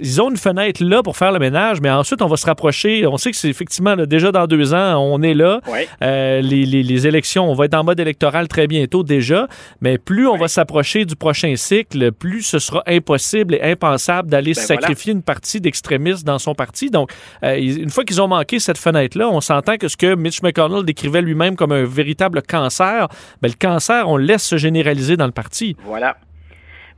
ils 0.00 0.19
ont 0.19 0.19
une 0.28 0.36
fenêtre 0.36 0.82
là 0.84 1.02
pour 1.02 1.16
faire 1.16 1.32
le 1.32 1.38
ménage, 1.38 1.80
mais 1.80 1.90
ensuite, 1.90 2.20
on 2.22 2.26
va 2.26 2.36
se 2.36 2.46
rapprocher. 2.46 3.06
On 3.06 3.16
sait 3.16 3.30
que 3.30 3.36
c'est 3.36 3.48
effectivement 3.48 3.96
déjà 3.96 4.32
dans 4.32 4.46
deux 4.46 4.74
ans, 4.74 4.98
on 4.98 5.22
est 5.22 5.34
là. 5.34 5.60
Euh, 6.02 6.40
les, 6.40 7.06
élections, 7.06 7.50
on 7.50 7.54
va 7.54 7.66
être 7.66 7.74
en 7.74 7.84
mode 7.84 8.00
électoral 8.00 8.48
très 8.48 8.66
bientôt 8.66 9.02
déjà, 9.02 9.46
mais 9.80 9.98
plus 9.98 10.26
on 10.26 10.36
va 10.36 10.48
s'approcher 10.48 11.04
du 11.04 11.16
prochain 11.16 11.54
cycle, 11.56 12.12
plus 12.12 12.42
ce 12.42 12.58
sera 12.58 12.82
impossible 12.86 13.54
et 13.54 13.62
impensable 13.62 14.28
d'aller 14.28 14.52
ben 14.52 14.62
sacrifier 14.62 15.12
une 15.12 15.22
partie 15.22 15.60
d'extrémistes 15.60 16.24
dans 16.24 16.38
son 16.38 16.54
parti. 16.54 16.90
Donc, 16.90 17.10
euh, 17.44 17.56
une 17.56 17.90
fois 17.90 18.04
qu'ils 18.04 18.20
ont 18.20 18.28
manqué 18.28 18.58
cette 18.58 18.78
fenêtre-là, 18.78 19.28
on 19.30 19.40
s'entend 19.40 19.76
que 19.76 19.88
ce 19.88 19.96
que 19.96 20.14
Mitch 20.14 20.42
McConnell 20.42 20.84
décrivait 20.84 21.22
lui-même 21.22 21.56
comme 21.56 21.72
un 21.72 21.84
véritable 21.84 22.42
cancer, 22.42 23.08
ben, 23.40 23.48
le 23.48 23.56
cancer, 23.58 24.08
on 24.08 24.16
laisse 24.16 24.44
se 24.44 24.56
généraliser 24.56 25.16
dans 25.16 25.26
le 25.26 25.32
parti. 25.32 25.76
Voilà. 25.84 26.16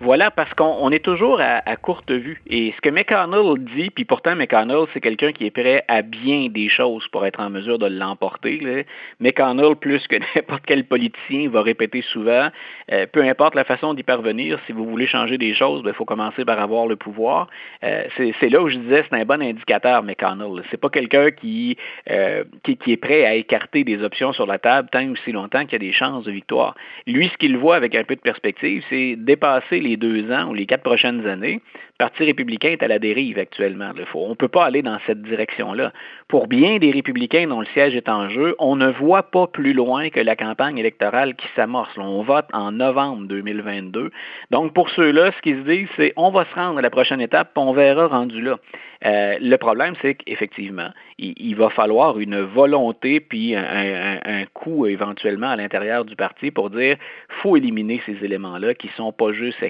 Voilà, 0.02 0.32
parce 0.32 0.52
qu'on 0.54 0.90
est 0.90 1.04
toujours 1.04 1.40
à, 1.40 1.76
courte 1.76 2.10
vue. 2.10 2.42
Et 2.48 2.74
ce 2.74 2.80
que 2.80 2.88
McConnell 2.88 3.62
dit, 3.76 3.88
puis 3.90 4.04
pourtant 4.04 4.34
McConnell, 4.34 4.86
c'est 4.92 5.00
quelqu'un 5.00 5.30
qui 5.30 5.46
est 5.46 5.52
prêt 5.52 5.84
à 5.86 6.02
bien 6.02 6.48
des 6.50 6.68
choses 6.68 7.06
pour 7.12 7.24
être 7.24 7.38
en 7.38 7.50
mesure 7.50 7.78
de 7.78 7.86
l'emporter. 7.86 8.84
McConnell, 9.20 9.76
plus 9.76 10.04
que 10.08 10.16
n'importe 10.34 10.64
quel 10.66 10.86
politicien, 10.86 11.48
va 11.50 11.62
répéter 11.62 12.02
souvent, 12.02 12.48
euh, 12.90 13.06
peu 13.12 13.22
importe 13.22 13.54
la 13.54 13.62
façon 13.62 13.94
d'y 13.94 14.02
parvenir, 14.02 14.58
si 14.66 14.72
vous 14.72 14.86
voulez 14.86 15.06
changer 15.06 15.38
des 15.38 15.54
choses, 15.54 15.82
il 15.82 15.84
ben, 15.84 15.94
faut 15.94 16.04
commencer 16.04 16.44
par 16.44 16.58
avoir 16.58 16.88
le 16.88 16.96
pouvoir. 16.96 17.46
Euh, 17.84 18.02
c'est 18.16 18.48
là 18.48 18.60
où 18.60 18.68
je 18.68 18.78
disais, 18.78 19.04
c'est 19.08 19.16
un 19.16 19.24
bon 19.24 19.40
indicateur, 19.40 20.02
McConnell. 20.02 20.64
C'est 20.72 20.80
pas 20.80 20.90
quelqu'un 20.90 21.30
qui, 21.30 21.76
euh, 22.10 22.42
qui, 22.64 22.76
qui, 22.76 22.90
est 22.90 22.96
prêt 22.96 23.24
à 23.24 23.34
écarter 23.34 23.84
des 23.84 24.02
options 24.02 24.32
sur 24.32 24.46
la 24.46 24.58
table 24.58 24.88
tant 24.90 25.04
ou 25.04 25.14
si 25.14 25.30
longtemps 25.30 25.62
qu'il 25.62 25.74
y 25.74 25.76
a 25.76 25.78
des 25.78 25.92
chances 25.92 26.24
de 26.24 26.32
victoire. 26.32 26.74
Lui, 27.06 27.28
ce 27.28 27.36
qu'il 27.36 27.56
voit 27.56 27.76
avec 27.76 27.94
un 27.94 28.02
peu 28.02 28.16
de 28.16 28.20
perspective, 28.20 28.82
c'est 28.90 29.14
dépasser 29.16 29.78
les 29.78 29.91
deux 29.96 30.30
ans 30.32 30.48
ou 30.48 30.54
les 30.54 30.66
quatre 30.66 30.82
prochaines 30.82 31.26
années, 31.26 31.60
le 31.64 31.98
Parti 31.98 32.24
républicain 32.24 32.70
est 32.70 32.82
à 32.82 32.88
la 32.88 32.98
dérive 32.98 33.38
actuellement. 33.38 33.90
On 34.14 34.30
ne 34.30 34.34
peut 34.34 34.48
pas 34.48 34.64
aller 34.64 34.82
dans 34.82 34.98
cette 35.06 35.22
direction-là. 35.22 35.92
Pour 36.26 36.48
bien 36.48 36.78
des 36.78 36.90
républicains 36.90 37.46
dont 37.46 37.60
le 37.60 37.66
siège 37.66 37.94
est 37.94 38.08
en 38.08 38.28
jeu, 38.28 38.56
on 38.58 38.76
ne 38.76 38.88
voit 38.88 39.24
pas 39.24 39.46
plus 39.46 39.72
loin 39.72 40.08
que 40.10 40.18
la 40.18 40.34
campagne 40.34 40.78
électorale 40.78 41.34
qui 41.36 41.46
s'amorce. 41.54 41.96
On 41.96 42.22
vote 42.22 42.46
en 42.52 42.72
novembre 42.72 43.26
2022. 43.28 44.10
Donc, 44.50 44.72
pour 44.74 44.90
ceux-là, 44.90 45.30
ce 45.32 45.40
qu'ils 45.42 45.58
se 45.58 45.68
disent, 45.68 45.88
c'est 45.96 46.12
on 46.16 46.30
va 46.30 46.44
se 46.44 46.54
rendre 46.54 46.78
à 46.78 46.82
la 46.82 46.90
prochaine 46.90 47.20
étape, 47.20 47.50
puis 47.54 47.62
on 47.62 47.72
verra 47.72 48.08
rendu 48.08 48.40
là. 48.40 48.58
Euh, 49.04 49.36
le 49.40 49.56
problème, 49.56 49.94
c'est 50.00 50.14
qu'effectivement, 50.14 50.90
il, 51.18 51.54
va 51.56 51.70
falloir 51.70 52.18
une 52.18 52.40
volonté 52.40 53.20
puis 53.20 53.54
un, 53.54 54.18
un, 54.24 54.44
coup 54.54 54.86
éventuellement 54.86 55.48
à 55.48 55.56
l'intérieur 55.56 56.04
du 56.04 56.14
parti 56.14 56.50
pour 56.50 56.70
dire 56.70 56.96
faut 57.42 57.56
éliminer 57.56 58.00
ces 58.06 58.24
éléments-là 58.24 58.74
qui 58.74 58.88
sont 58.96 59.12
pas 59.12 59.32
juste 59.32 59.62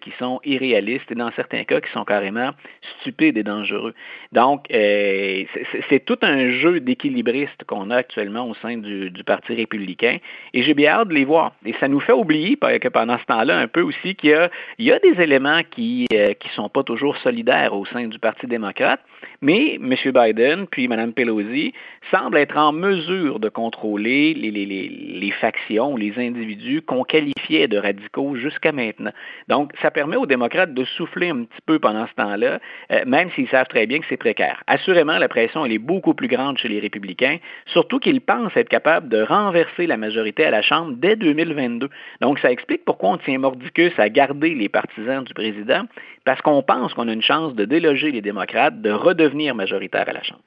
qui 0.00 0.12
sont 0.18 0.40
irréalistes 0.44 1.10
et 1.10 1.14
dans 1.14 1.30
certains 1.32 1.64
cas 1.64 1.80
qui 1.80 1.90
sont 1.92 2.04
carrément 2.04 2.50
stupides 3.00 3.36
et 3.36 3.42
dangereux. 3.42 3.94
Donc, 4.32 4.66
euh, 4.72 5.44
c'est 5.88 6.04
tout 6.04 6.18
un 6.22 6.50
jeu 6.50 6.80
d'équilibriste 6.80 7.64
qu'on 7.66 7.90
a 7.90 7.96
actuellement 7.96 8.48
au 8.48 8.54
sein 8.54 8.76
du, 8.78 9.10
Parti 9.24 9.54
républicain 9.54 10.18
et 10.52 10.62
j'ai 10.62 10.74
bien 10.74 10.92
hâte 10.92 11.08
de 11.08 11.14
les 11.14 11.24
voir. 11.24 11.52
Et 11.64 11.74
ça 11.74 11.86
nous 11.86 12.00
fait 12.00 12.12
oublier 12.12 12.56
que 12.56 12.88
pendant 12.88 13.18
ce 13.18 13.24
temps-là 13.26 13.56
un 13.56 13.68
peu 13.68 13.82
aussi 13.82 14.16
qu'il 14.16 14.30
y 14.78 14.90
a, 14.90 14.98
des 14.98 15.22
éléments 15.22 15.62
qui 15.70 16.06
ne 16.10 16.16
euh, 16.16 16.34
sont 16.56 16.68
pas 16.68 16.82
toujours 16.82 17.16
solidaires 17.18 17.72
au 17.74 17.84
sein 17.86 18.08
du 18.08 18.18
Parti 18.18 18.46
démocrate, 18.46 19.00
mais 19.40 19.74
M. 19.74 19.94
Biden 20.12 20.66
puis 20.66 20.88
Mme 20.88 21.12
Pelosi 21.12 21.72
semblent 22.10 22.38
être 22.38 22.56
en 22.56 22.72
mesure 22.72 23.38
de 23.38 23.48
contrôler 23.48 24.34
les 24.34 25.30
factions, 25.40 25.96
les 25.96 26.18
individus 26.18 26.82
qu'on 26.82 27.04
qualifiait 27.04 27.68
de 27.68 27.78
radicaux 27.78 28.34
jusqu'à 28.36 28.72
maintenant. 28.72 29.12
Donc, 29.48 29.72
ça 29.80 29.90
permet 29.90 30.16
aux 30.16 30.26
démocrates 30.26 30.74
de 30.74 30.84
souffler 30.84 31.30
un 31.30 31.44
petit 31.44 31.60
peu 31.66 31.78
pendant 31.78 32.06
ce 32.06 32.14
temps-là, 32.14 32.58
euh, 32.92 33.02
même 33.06 33.30
s'ils 33.32 33.48
savent 33.48 33.68
très 33.68 33.86
bien 33.86 33.98
que 33.98 34.06
c'est 34.08 34.16
précaire. 34.16 34.62
Assurément, 34.66 35.18
la 35.18 35.28
pression, 35.28 35.64
elle 35.64 35.72
est 35.72 35.78
beaucoup 35.78 36.14
plus 36.14 36.28
grande 36.28 36.58
chez 36.58 36.68
les 36.68 36.80
républicains, 36.80 37.38
surtout 37.66 37.98
qu'ils 37.98 38.20
pensent 38.20 38.56
être 38.56 38.68
capables 38.68 39.08
de 39.08 39.22
renverser 39.22 39.86
la 39.86 39.96
majorité 39.96 40.44
à 40.44 40.50
la 40.50 40.62
Chambre 40.62 40.94
dès 40.96 41.16
2022. 41.16 41.88
Donc, 42.20 42.38
ça 42.38 42.50
explique 42.50 42.84
pourquoi 42.84 43.10
on 43.10 43.18
tient 43.18 43.38
mordicus 43.38 43.92
à 43.98 44.08
garder 44.08 44.54
les 44.54 44.68
partisans 44.68 45.24
du 45.24 45.34
président, 45.34 45.84
parce 46.24 46.40
qu'on 46.40 46.62
pense 46.62 46.94
qu'on 46.94 47.08
a 47.08 47.12
une 47.12 47.22
chance 47.22 47.54
de 47.54 47.64
déloger 47.64 48.10
les 48.10 48.20
démocrates, 48.20 48.80
de 48.80 48.90
redevenir 48.90 49.54
majoritaire 49.54 50.08
à 50.08 50.12
la 50.12 50.22
Chambre. 50.22 50.42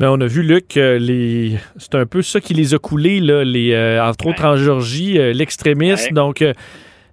Ben, 0.00 0.08
on 0.08 0.20
a 0.22 0.26
vu, 0.26 0.42
Luc, 0.42 0.76
les... 0.76 1.58
c'est 1.76 1.94
un 1.94 2.06
peu 2.06 2.22
ça 2.22 2.40
qui 2.40 2.54
les 2.54 2.72
a 2.72 2.78
coulés, 2.78 3.20
là, 3.20 3.44
les, 3.44 3.74
euh, 3.74 4.02
entre 4.02 4.28
autres 4.28 4.46
en 4.46 4.56
Georgie, 4.56 5.18
euh, 5.18 5.34
l'extrémisme. 5.34 6.14
Donc, 6.14 6.40
euh, 6.40 6.54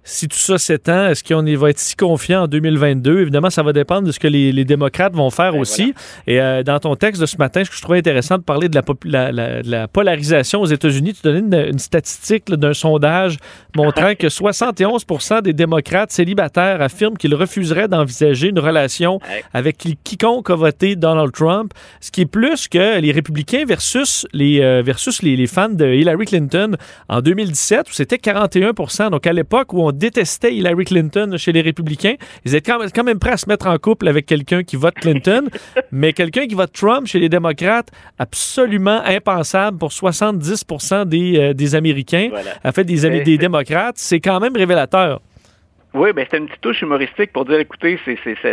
si 0.04 0.28
tout 0.28 0.38
ça 0.38 0.58
s'étend, 0.58 1.08
est-ce 1.08 1.22
qu'on 1.22 1.42
va 1.56 1.70
être 1.70 1.78
si 1.78 1.96
confiant 1.96 2.44
en 2.44 2.46
2022? 2.46 3.20
Évidemment, 3.20 3.50
ça 3.50 3.62
va 3.62 3.72
dépendre 3.72 4.06
de 4.06 4.12
ce 4.12 4.18
que 4.18 4.28
les, 4.28 4.64
démocrates 4.64 5.14
vont 5.14 5.30
faire 5.30 5.52
ben, 5.52 5.60
aussi. 5.60 5.94
Et 6.26 6.40
euh, 6.40 6.62
dans 6.62 6.78
ton 6.78 6.96
texte 6.96 7.20
de 7.20 7.26
ce 7.26 7.36
matin, 7.36 7.64
ce 7.64 7.70
que 7.70 7.76
je 7.76 7.82
trouvais 7.82 7.98
intéressant 7.98 8.38
de 8.38 8.42
parler 8.42 8.68
de 8.68 8.80
la, 9.04 9.62
la, 9.62 9.88
polarisation 9.88 10.60
aux 10.60 10.66
États-Unis, 10.66 11.14
tu 11.14 11.22
donnais 11.22 11.68
une, 11.68 11.78
statistique 11.78 12.50
d'un 12.50 12.74
sondage 12.74 13.36
montrant 13.76 14.14
que 14.14 14.26
71% 14.26 15.42
des 15.42 15.52
démocrates 15.52 16.10
célibataires 16.10 16.82
affirment 16.82 17.16
qu'ils 17.16 17.34
refuseraient 17.34 17.88
d'envisager 17.88 18.48
une 18.48 18.58
relation 18.58 19.20
avec 19.52 19.78
quiconque 20.04 20.50
a 20.50 20.56
voté 20.56 20.96
Donald 20.96 21.32
Trump, 21.32 21.72
ce 22.00 22.10
qui 22.10 22.22
est 22.22 22.26
plus 22.26 22.68
que 22.68 22.98
les 23.00 23.12
républicains 23.12 23.64
versus 23.64 24.26
les, 24.32 24.60
euh, 24.60 24.82
versus 24.84 25.22
les, 25.22 25.36
les 25.36 25.46
fans 25.46 25.68
de 25.68 25.86
Hillary 25.86 26.26
Clinton 26.26 26.76
en 27.08 27.20
2017, 27.20 27.88
où 27.90 27.92
c'était 27.92 28.18
41 28.18 28.72
Donc 29.10 29.26
à 29.26 29.32
l'époque 29.32 29.72
où 29.72 29.82
on 29.82 29.92
détestait 29.98 30.54
Hillary 30.54 30.84
Clinton 30.84 31.34
chez 31.36 31.52
les 31.52 31.60
républicains. 31.60 32.14
Ils 32.44 32.54
étaient 32.54 32.72
quand 32.94 33.04
même, 33.04 33.18
prêts 33.18 33.32
à 33.32 33.36
se 33.36 33.48
mettre 33.48 33.66
en 33.66 33.76
couple 33.78 34.08
avec 34.08 34.26
quelqu'un 34.26 34.62
qui 34.62 34.76
vote 34.76 34.94
Clinton, 34.94 35.48
mais 35.92 36.12
quelqu'un 36.12 36.46
qui 36.46 36.54
vote 36.54 36.72
Trump 36.72 37.06
chez 37.06 37.18
les 37.18 37.28
démocrates, 37.28 37.90
absolument 38.18 39.02
impensable 39.04 39.78
pour 39.78 39.92
70 39.92 40.64
des, 41.06 41.38
euh, 41.38 41.54
des 41.54 41.74
Américains, 41.74 42.30
a 42.64 42.72
fait 42.72 42.84
des, 42.84 43.04
amis, 43.04 43.22
des 43.22 43.38
démocrates. 43.38 43.96
C'est 43.98 44.20
quand 44.20 44.40
même 44.40 44.56
révélateur. 44.56 45.20
Oui, 45.94 46.12
ben 46.12 46.22
c'était 46.24 46.36
une 46.36 46.48
petite 46.48 46.60
touche 46.60 46.82
humoristique 46.82 47.32
pour 47.32 47.46
dire, 47.46 47.60
écoutez, 47.60 47.98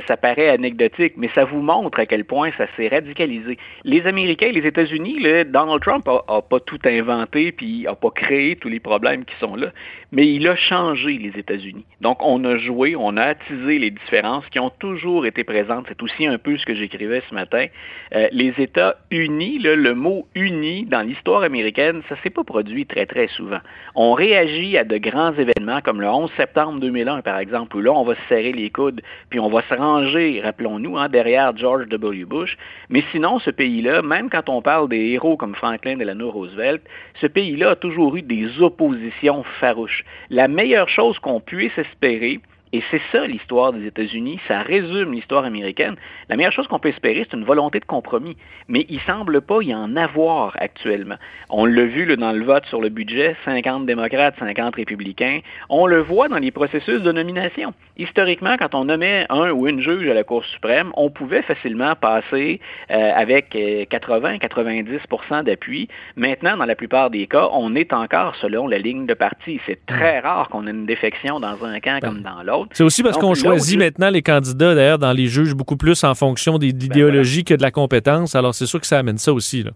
ça, 0.08 0.16
paraît 0.16 0.48
anecdotique, 0.48 1.16
mais 1.18 1.30
ça 1.36 1.44
vous 1.44 1.60
montre 1.60 2.00
à 2.00 2.06
quel 2.06 2.24
point 2.24 2.52
ça 2.58 2.66
s'est 2.78 2.88
radicalisé. 2.88 3.58
Les 3.84 4.08
Américains, 4.08 4.52
les 4.54 4.66
États-Unis, 4.66 5.18
Donald 5.48 5.82
Trump 5.82 6.08
a, 6.08 6.42
pas 6.42 6.60
tout 6.62 6.80
inventé 6.86 7.52
puis 7.52 7.88
a 7.88 7.96
pas 7.96 8.10
créé 8.12 8.56
tous 8.56 8.70
les 8.70 8.80
problèmes 8.80 9.26
qui 9.26 9.36
sont 9.36 9.58
là, 9.58 9.68
mais 10.14 10.32
il 10.32 10.48
a 10.48 10.56
changé 10.56 11.18
les 11.18 11.38
États-Unis. 11.38 11.84
Donc 12.00 12.20
on 12.22 12.42
a 12.46 12.58
joué, 12.58 12.96
on 12.96 13.18
a 13.18 13.24
attisé 13.24 13.80
les 13.80 13.92
différences 13.92 14.48
qui 14.48 14.60
ont 14.60 14.70
toujours 14.70 15.26
été 15.26 15.44
présentes. 15.44 15.88
C'est 15.90 16.02
aussi 16.02 16.26
un 16.26 16.38
peu 16.38 16.58
ce 16.58 16.66
que 16.66 16.74
j'écrivais 16.74 17.22
ce 17.30 17.36
matin. 17.36 17.66
Euh, 18.14 18.30
les 18.32 18.54
États-Unis, 18.58 19.60
le 19.60 19.94
mot 19.94 20.26
uni 20.36 20.86
dans 20.86 21.02
l'histoire 21.02 21.44
américaine, 21.44 22.02
ça 22.08 22.16
s'est 22.24 22.30
pas 22.30 22.46
produit 22.46 22.86
très 22.86 23.06
très 23.06 23.28
souvent. 23.28 23.60
On 23.94 24.14
réagit 24.14 24.78
à 24.78 24.86
de 24.86 24.98
grands 24.98 25.34
événements 25.34 25.82
comme 25.82 26.00
le 26.00 26.08
11 26.08 26.32
septembre 26.38 26.80
2001 26.80 27.25
par 27.26 27.40
exemple, 27.40 27.80
là, 27.80 27.92
on 27.92 28.04
va 28.04 28.16
se 28.16 28.22
serrer 28.30 28.54
les 28.54 28.70
coudes, 28.70 29.02
puis 29.30 29.40
on 29.40 29.50
va 29.50 29.62
se 29.64 29.74
ranger, 29.74 30.40
rappelons-nous, 30.42 30.98
hein, 30.98 31.10
derrière 31.10 31.58
George 31.58 31.88
W. 31.90 32.24
Bush. 32.24 32.56
Mais 32.90 33.04
sinon, 33.12 33.40
ce 33.40 33.50
pays-là, 33.50 34.04
même 34.04 34.30
quand 34.30 34.48
on 34.48 34.62
parle 34.62 34.88
des 34.88 35.10
héros 35.10 35.36
comme 35.36 35.56
Franklin 35.56 35.98
Delano 35.98 36.30
Roosevelt, 36.30 36.82
ce 37.20 37.28
pays-là 37.28 37.72
a 37.72 37.76
toujours 37.76 38.16
eu 38.16 38.22
des 38.22 38.62
oppositions 38.62 39.44
farouches. 39.60 40.06
La 40.30 40.48
meilleure 40.48 40.88
chose 40.88 41.18
qu'on 41.20 41.40
puisse 41.40 41.78
espérer, 41.78 42.40
et 42.76 42.84
c'est 42.92 43.02
ça 43.14 43.26
l'histoire 43.26 43.72
des 43.72 43.86
États-Unis, 43.88 44.38
ça 44.50 44.60
résume 44.60 45.14
l'histoire 45.14 45.46
américaine. 45.46 45.96
La 46.28 46.36
meilleure 46.36 46.52
chose 46.52 46.68
qu'on 46.68 46.78
peut 46.78 46.90
espérer, 46.90 47.26
c'est 47.30 47.38
une 47.38 47.46
volonté 47.46 47.80
de 47.80 47.86
compromis. 47.86 48.36
Mais 48.68 48.86
il 48.90 49.00
semble 49.00 49.40
pas 49.40 49.62
y 49.62 49.74
en 49.74 49.96
avoir 49.96 50.58
actuellement. 50.60 51.16
On 51.50 51.66
l'a 51.66 51.86
vu 51.86 52.18
dans 52.18 52.34
le 52.34 52.44
vote 52.44 52.66
sur 52.66 52.82
le 52.82 52.90
budget, 52.90 53.38
50 53.46 53.86
démocrates, 53.86 54.36
50 54.40 54.76
républicains. 54.76 55.40
On 55.70 55.88
le 55.88 56.02
voit 56.02 56.28
dans 56.28 56.38
les 56.38 56.52
processus 56.52 57.02
de 57.02 57.14
nomination. 57.14 57.74
Historiquement, 57.96 58.58
quand 58.58 58.76
on 58.76 58.84
nommait 58.84 59.26
un 59.30 59.52
ou 59.52 59.70
une 59.70 59.80
juge 59.80 60.10
à 60.10 60.14
la 60.14 60.26
Cour 60.26 60.44
suprême, 60.44 60.92
on 60.98 61.10
pouvait 61.10 61.44
facilement 61.44 61.96
passer 61.96 62.60
euh, 62.92 63.12
avec 63.16 63.56
80-90% 63.56 65.00
euh, 65.32 65.44
d'appui. 65.44 65.88
Maintenant, 66.18 66.58
dans 66.58 66.66
la 66.66 66.76
plupart 66.76 67.10
des 67.10 67.26
cas, 67.28 67.48
on 67.54 67.74
est 67.74 67.94
encore 67.94 68.36
selon 68.36 68.68
la 68.68 68.80
ligne 68.80 69.06
de 69.06 69.14
parti. 69.14 69.62
C'est 69.66 69.86
très 69.86 70.20
rare 70.20 70.50
qu'on 70.50 70.68
ait 70.68 70.72
une 70.72 70.86
défection 70.86 71.40
dans 71.40 71.64
un 71.64 71.80
camp 71.80 72.02
comme 72.02 72.22
dans 72.22 72.44
l'autre. 72.44 72.65
C'est 72.72 72.84
aussi 72.84 73.04
parce 73.04 73.18
qu'on 73.18 73.34
choisit 73.34 73.78
maintenant 73.78 74.10
les 74.10 74.22
candidats, 74.22 74.76
d'ailleurs, 74.76 75.00
dans 75.00 75.14
les 75.14 75.28
juges 75.28 75.54
beaucoup 75.54 75.78
plus 75.78 76.04
en 76.04 76.16
fonction 76.16 76.58
de 76.58 76.66
l'idéologie 76.66 77.44
ben 77.44 77.46
que 77.46 77.54
de 77.56 77.62
la 77.62 77.72
compétence. 77.72 78.36
Alors, 78.36 78.54
c'est 78.54 78.66
sûr 78.66 78.80
que 78.80 78.88
ça 78.88 79.00
amène 79.00 79.18
ça 79.18 79.34
aussi. 79.34 79.64
Là. 79.64 79.72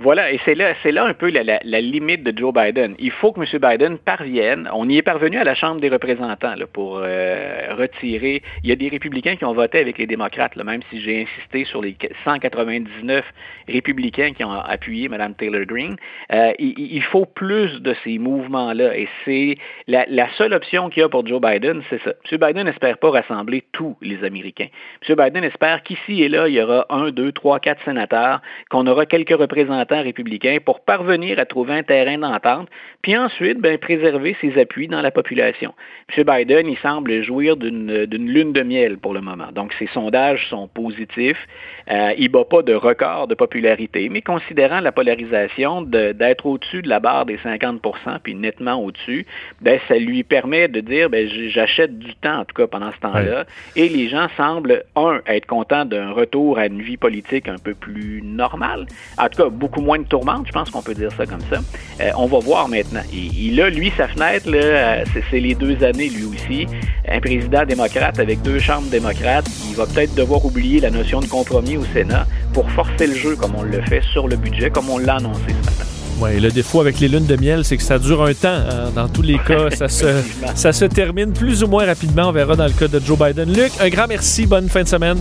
Voilà, 0.00 0.32
et 0.32 0.40
c'est 0.44 0.54
là, 0.56 0.74
un 1.04 1.14
peu 1.14 1.30
la, 1.30 1.80
limite 1.80 2.24
de 2.24 2.36
Joe 2.36 2.52
Biden. 2.52 2.96
Il 2.98 3.12
faut 3.12 3.32
que 3.32 3.40
M. 3.40 3.46
Biden 3.60 3.98
parvienne. 3.98 4.68
On 4.72 4.88
y 4.88 4.98
est 4.98 5.02
parvenu 5.02 5.38
à 5.38 5.44
la 5.44 5.54
Chambre 5.54 5.80
des 5.80 5.88
représentants 5.88 6.54
pour 6.72 6.98
euh, 6.98 7.74
retirer. 7.78 8.42
Il 8.64 8.70
y 8.70 8.72
a 8.72 8.76
des 8.76 8.88
républicains 8.88 9.36
qui 9.36 9.44
ont 9.44 9.52
voté 9.52 9.78
avec 9.78 9.98
les 9.98 10.06
démocrates, 10.06 10.56
même 10.56 10.80
si 10.90 11.00
j'ai 11.00 11.22
insisté 11.22 11.64
sur 11.64 11.80
les 11.80 11.96
199 12.24 13.24
républicains 13.68 14.32
qui 14.32 14.42
ont 14.42 14.50
appuyé 14.50 15.08
Mme 15.08 15.34
Taylor 15.34 15.64
Greene. 15.64 15.96
Euh, 16.32 16.52
il, 16.58 17.02
faut 17.02 17.26
plus 17.26 17.80
de 17.80 17.94
ces 18.02 18.18
mouvements-là, 18.18 18.96
et 18.96 19.08
c'est 19.24 19.58
la, 19.86 20.28
seule 20.36 20.54
option 20.54 20.88
qu'il 20.90 21.02
y 21.02 21.04
a 21.04 21.08
pour 21.08 21.24
Joe 21.24 21.40
Biden, 21.40 21.82
c'est 21.88 22.02
ça. 22.02 22.14
M. 22.32 22.38
Biden 22.40 22.64
n'espère 22.64 22.98
pas 22.98 23.10
rassembler 23.10 23.62
tous 23.70 23.96
les 24.02 24.24
Américains. 24.24 24.68
M. 25.08 25.16
Biden 25.16 25.44
espère 25.44 25.82
qu'ici 25.84 26.24
et 26.24 26.28
là, 26.28 26.48
il 26.48 26.54
y 26.54 26.60
aura 26.62 26.86
un, 26.90 27.10
deux, 27.10 27.30
trois, 27.30 27.60
quatre 27.60 27.82
sénateurs, 27.84 28.40
qu'on 28.70 28.86
aura 28.88 29.06
quelques 29.06 29.38
représentants 29.38 29.83
républicains 29.90 30.58
pour 30.64 30.80
parvenir 30.80 31.38
à 31.38 31.46
trouver 31.46 31.74
un 31.74 31.82
terrain 31.82 32.18
d'entente, 32.18 32.68
puis 33.02 33.16
ensuite 33.16 33.60
ben, 33.60 33.78
préserver 33.78 34.36
ses 34.40 34.58
appuis 34.58 34.88
dans 34.88 35.02
la 35.02 35.10
population. 35.10 35.74
M. 36.16 36.24
Biden, 36.24 36.66
il 36.66 36.78
semble 36.78 37.22
jouir 37.22 37.56
d'une 37.56 38.06
lune 38.10 38.52
de 38.52 38.62
miel 38.62 38.98
pour 38.98 39.14
le 39.14 39.20
moment. 39.20 39.48
Donc, 39.52 39.72
ses 39.78 39.86
sondages 39.88 40.48
sont 40.48 40.68
positifs. 40.68 41.46
Euh, 41.90 42.12
il 42.16 42.24
ne 42.24 42.28
bat 42.28 42.44
pas 42.44 42.62
de 42.62 42.74
record 42.74 43.26
de 43.26 43.34
popularité, 43.34 44.08
mais 44.08 44.22
considérant 44.22 44.80
la 44.80 44.92
polarisation 44.92 45.82
d'être 45.82 46.46
au-dessus 46.46 46.82
de 46.82 46.88
la 46.88 47.00
barre 47.00 47.26
des 47.26 47.36
50% 47.38 47.80
puis 48.22 48.34
nettement 48.34 48.74
au-dessus, 48.74 49.26
ben, 49.60 49.78
ça 49.88 49.96
lui 49.96 50.22
permet 50.22 50.68
de 50.68 50.80
dire 50.80 51.10
ben, 51.10 51.28
j'achète 51.48 51.98
du 51.98 52.14
temps, 52.16 52.40
en 52.40 52.44
tout 52.44 52.54
cas 52.54 52.66
pendant 52.66 52.92
ce 52.92 53.00
temps-là. 53.00 53.44
Et 53.76 53.88
les 53.88 54.08
gens 54.08 54.28
semblent, 54.36 54.84
un, 54.96 55.20
être 55.26 55.46
contents 55.46 55.84
d'un 55.84 56.10
retour 56.12 56.58
à 56.58 56.66
une 56.66 56.82
vie 56.82 56.96
politique 56.96 57.48
un 57.48 57.58
peu 57.58 57.74
plus 57.74 58.22
normale. 58.22 58.86
En 59.18 59.28
tout 59.28 59.42
cas, 59.42 59.48
beaucoup 59.48 59.73
moins 59.80 59.98
de 59.98 60.04
tourmente, 60.04 60.46
je 60.46 60.52
pense 60.52 60.70
qu'on 60.70 60.82
peut 60.82 60.94
dire 60.94 61.10
ça 61.16 61.26
comme 61.26 61.40
ça. 61.50 61.60
Euh, 62.00 62.10
on 62.16 62.26
va 62.26 62.38
voir 62.38 62.68
maintenant. 62.68 63.02
Il, 63.12 63.60
a, 63.60 63.70
lui, 63.70 63.92
sa 63.96 64.08
fenêtre, 64.08 64.46
euh, 64.52 65.04
c'est 65.30 65.40
les 65.40 65.54
deux 65.54 65.82
années, 65.84 66.08
lui 66.08 66.24
aussi. 66.24 66.66
Un 67.08 67.20
président 67.20 67.64
démocrate 67.64 68.18
avec 68.18 68.42
deux 68.42 68.58
chambres 68.58 68.88
démocrates, 68.88 69.46
il 69.68 69.76
va 69.76 69.86
peut-être 69.86 70.14
devoir 70.14 70.44
oublier 70.44 70.80
la 70.80 70.90
notion 70.90 71.20
de 71.20 71.26
compromis 71.26 71.76
au 71.76 71.84
Sénat 71.92 72.26
pour 72.52 72.70
forcer 72.70 73.06
le 73.06 73.14
jeu 73.14 73.36
comme 73.36 73.54
on 73.56 73.62
le 73.62 73.80
fait 73.82 74.02
sur 74.12 74.28
le 74.28 74.36
budget, 74.36 74.70
comme 74.70 74.90
on 74.90 74.98
l'a 74.98 75.16
annoncé 75.16 75.40
ce 75.48 75.66
matin. 75.66 75.84
Oui, 76.20 76.38
le 76.38 76.50
défaut 76.50 76.80
avec 76.80 77.00
les 77.00 77.08
lunes 77.08 77.26
de 77.26 77.36
miel, 77.36 77.64
c'est 77.64 77.76
que 77.76 77.82
ça 77.82 77.98
dure 77.98 78.22
un 78.22 78.34
temps. 78.34 78.48
Hein. 78.48 78.90
Dans 78.94 79.08
tous 79.08 79.22
les 79.22 79.38
cas, 79.38 79.70
ça 79.70 79.88
se, 79.88 80.06
ça 80.54 80.72
se 80.72 80.84
termine 80.84 81.32
plus 81.32 81.64
ou 81.64 81.66
moins 81.66 81.84
rapidement. 81.84 82.28
On 82.28 82.32
verra 82.32 82.54
dans 82.54 82.66
le 82.66 82.72
cas 82.72 82.86
de 82.86 83.00
Joe 83.00 83.18
Biden. 83.18 83.52
Luc, 83.52 83.72
un 83.80 83.88
grand 83.88 84.06
merci. 84.06 84.46
Bonne 84.46 84.68
fin 84.68 84.84
de 84.84 84.88
semaine. 84.88 85.18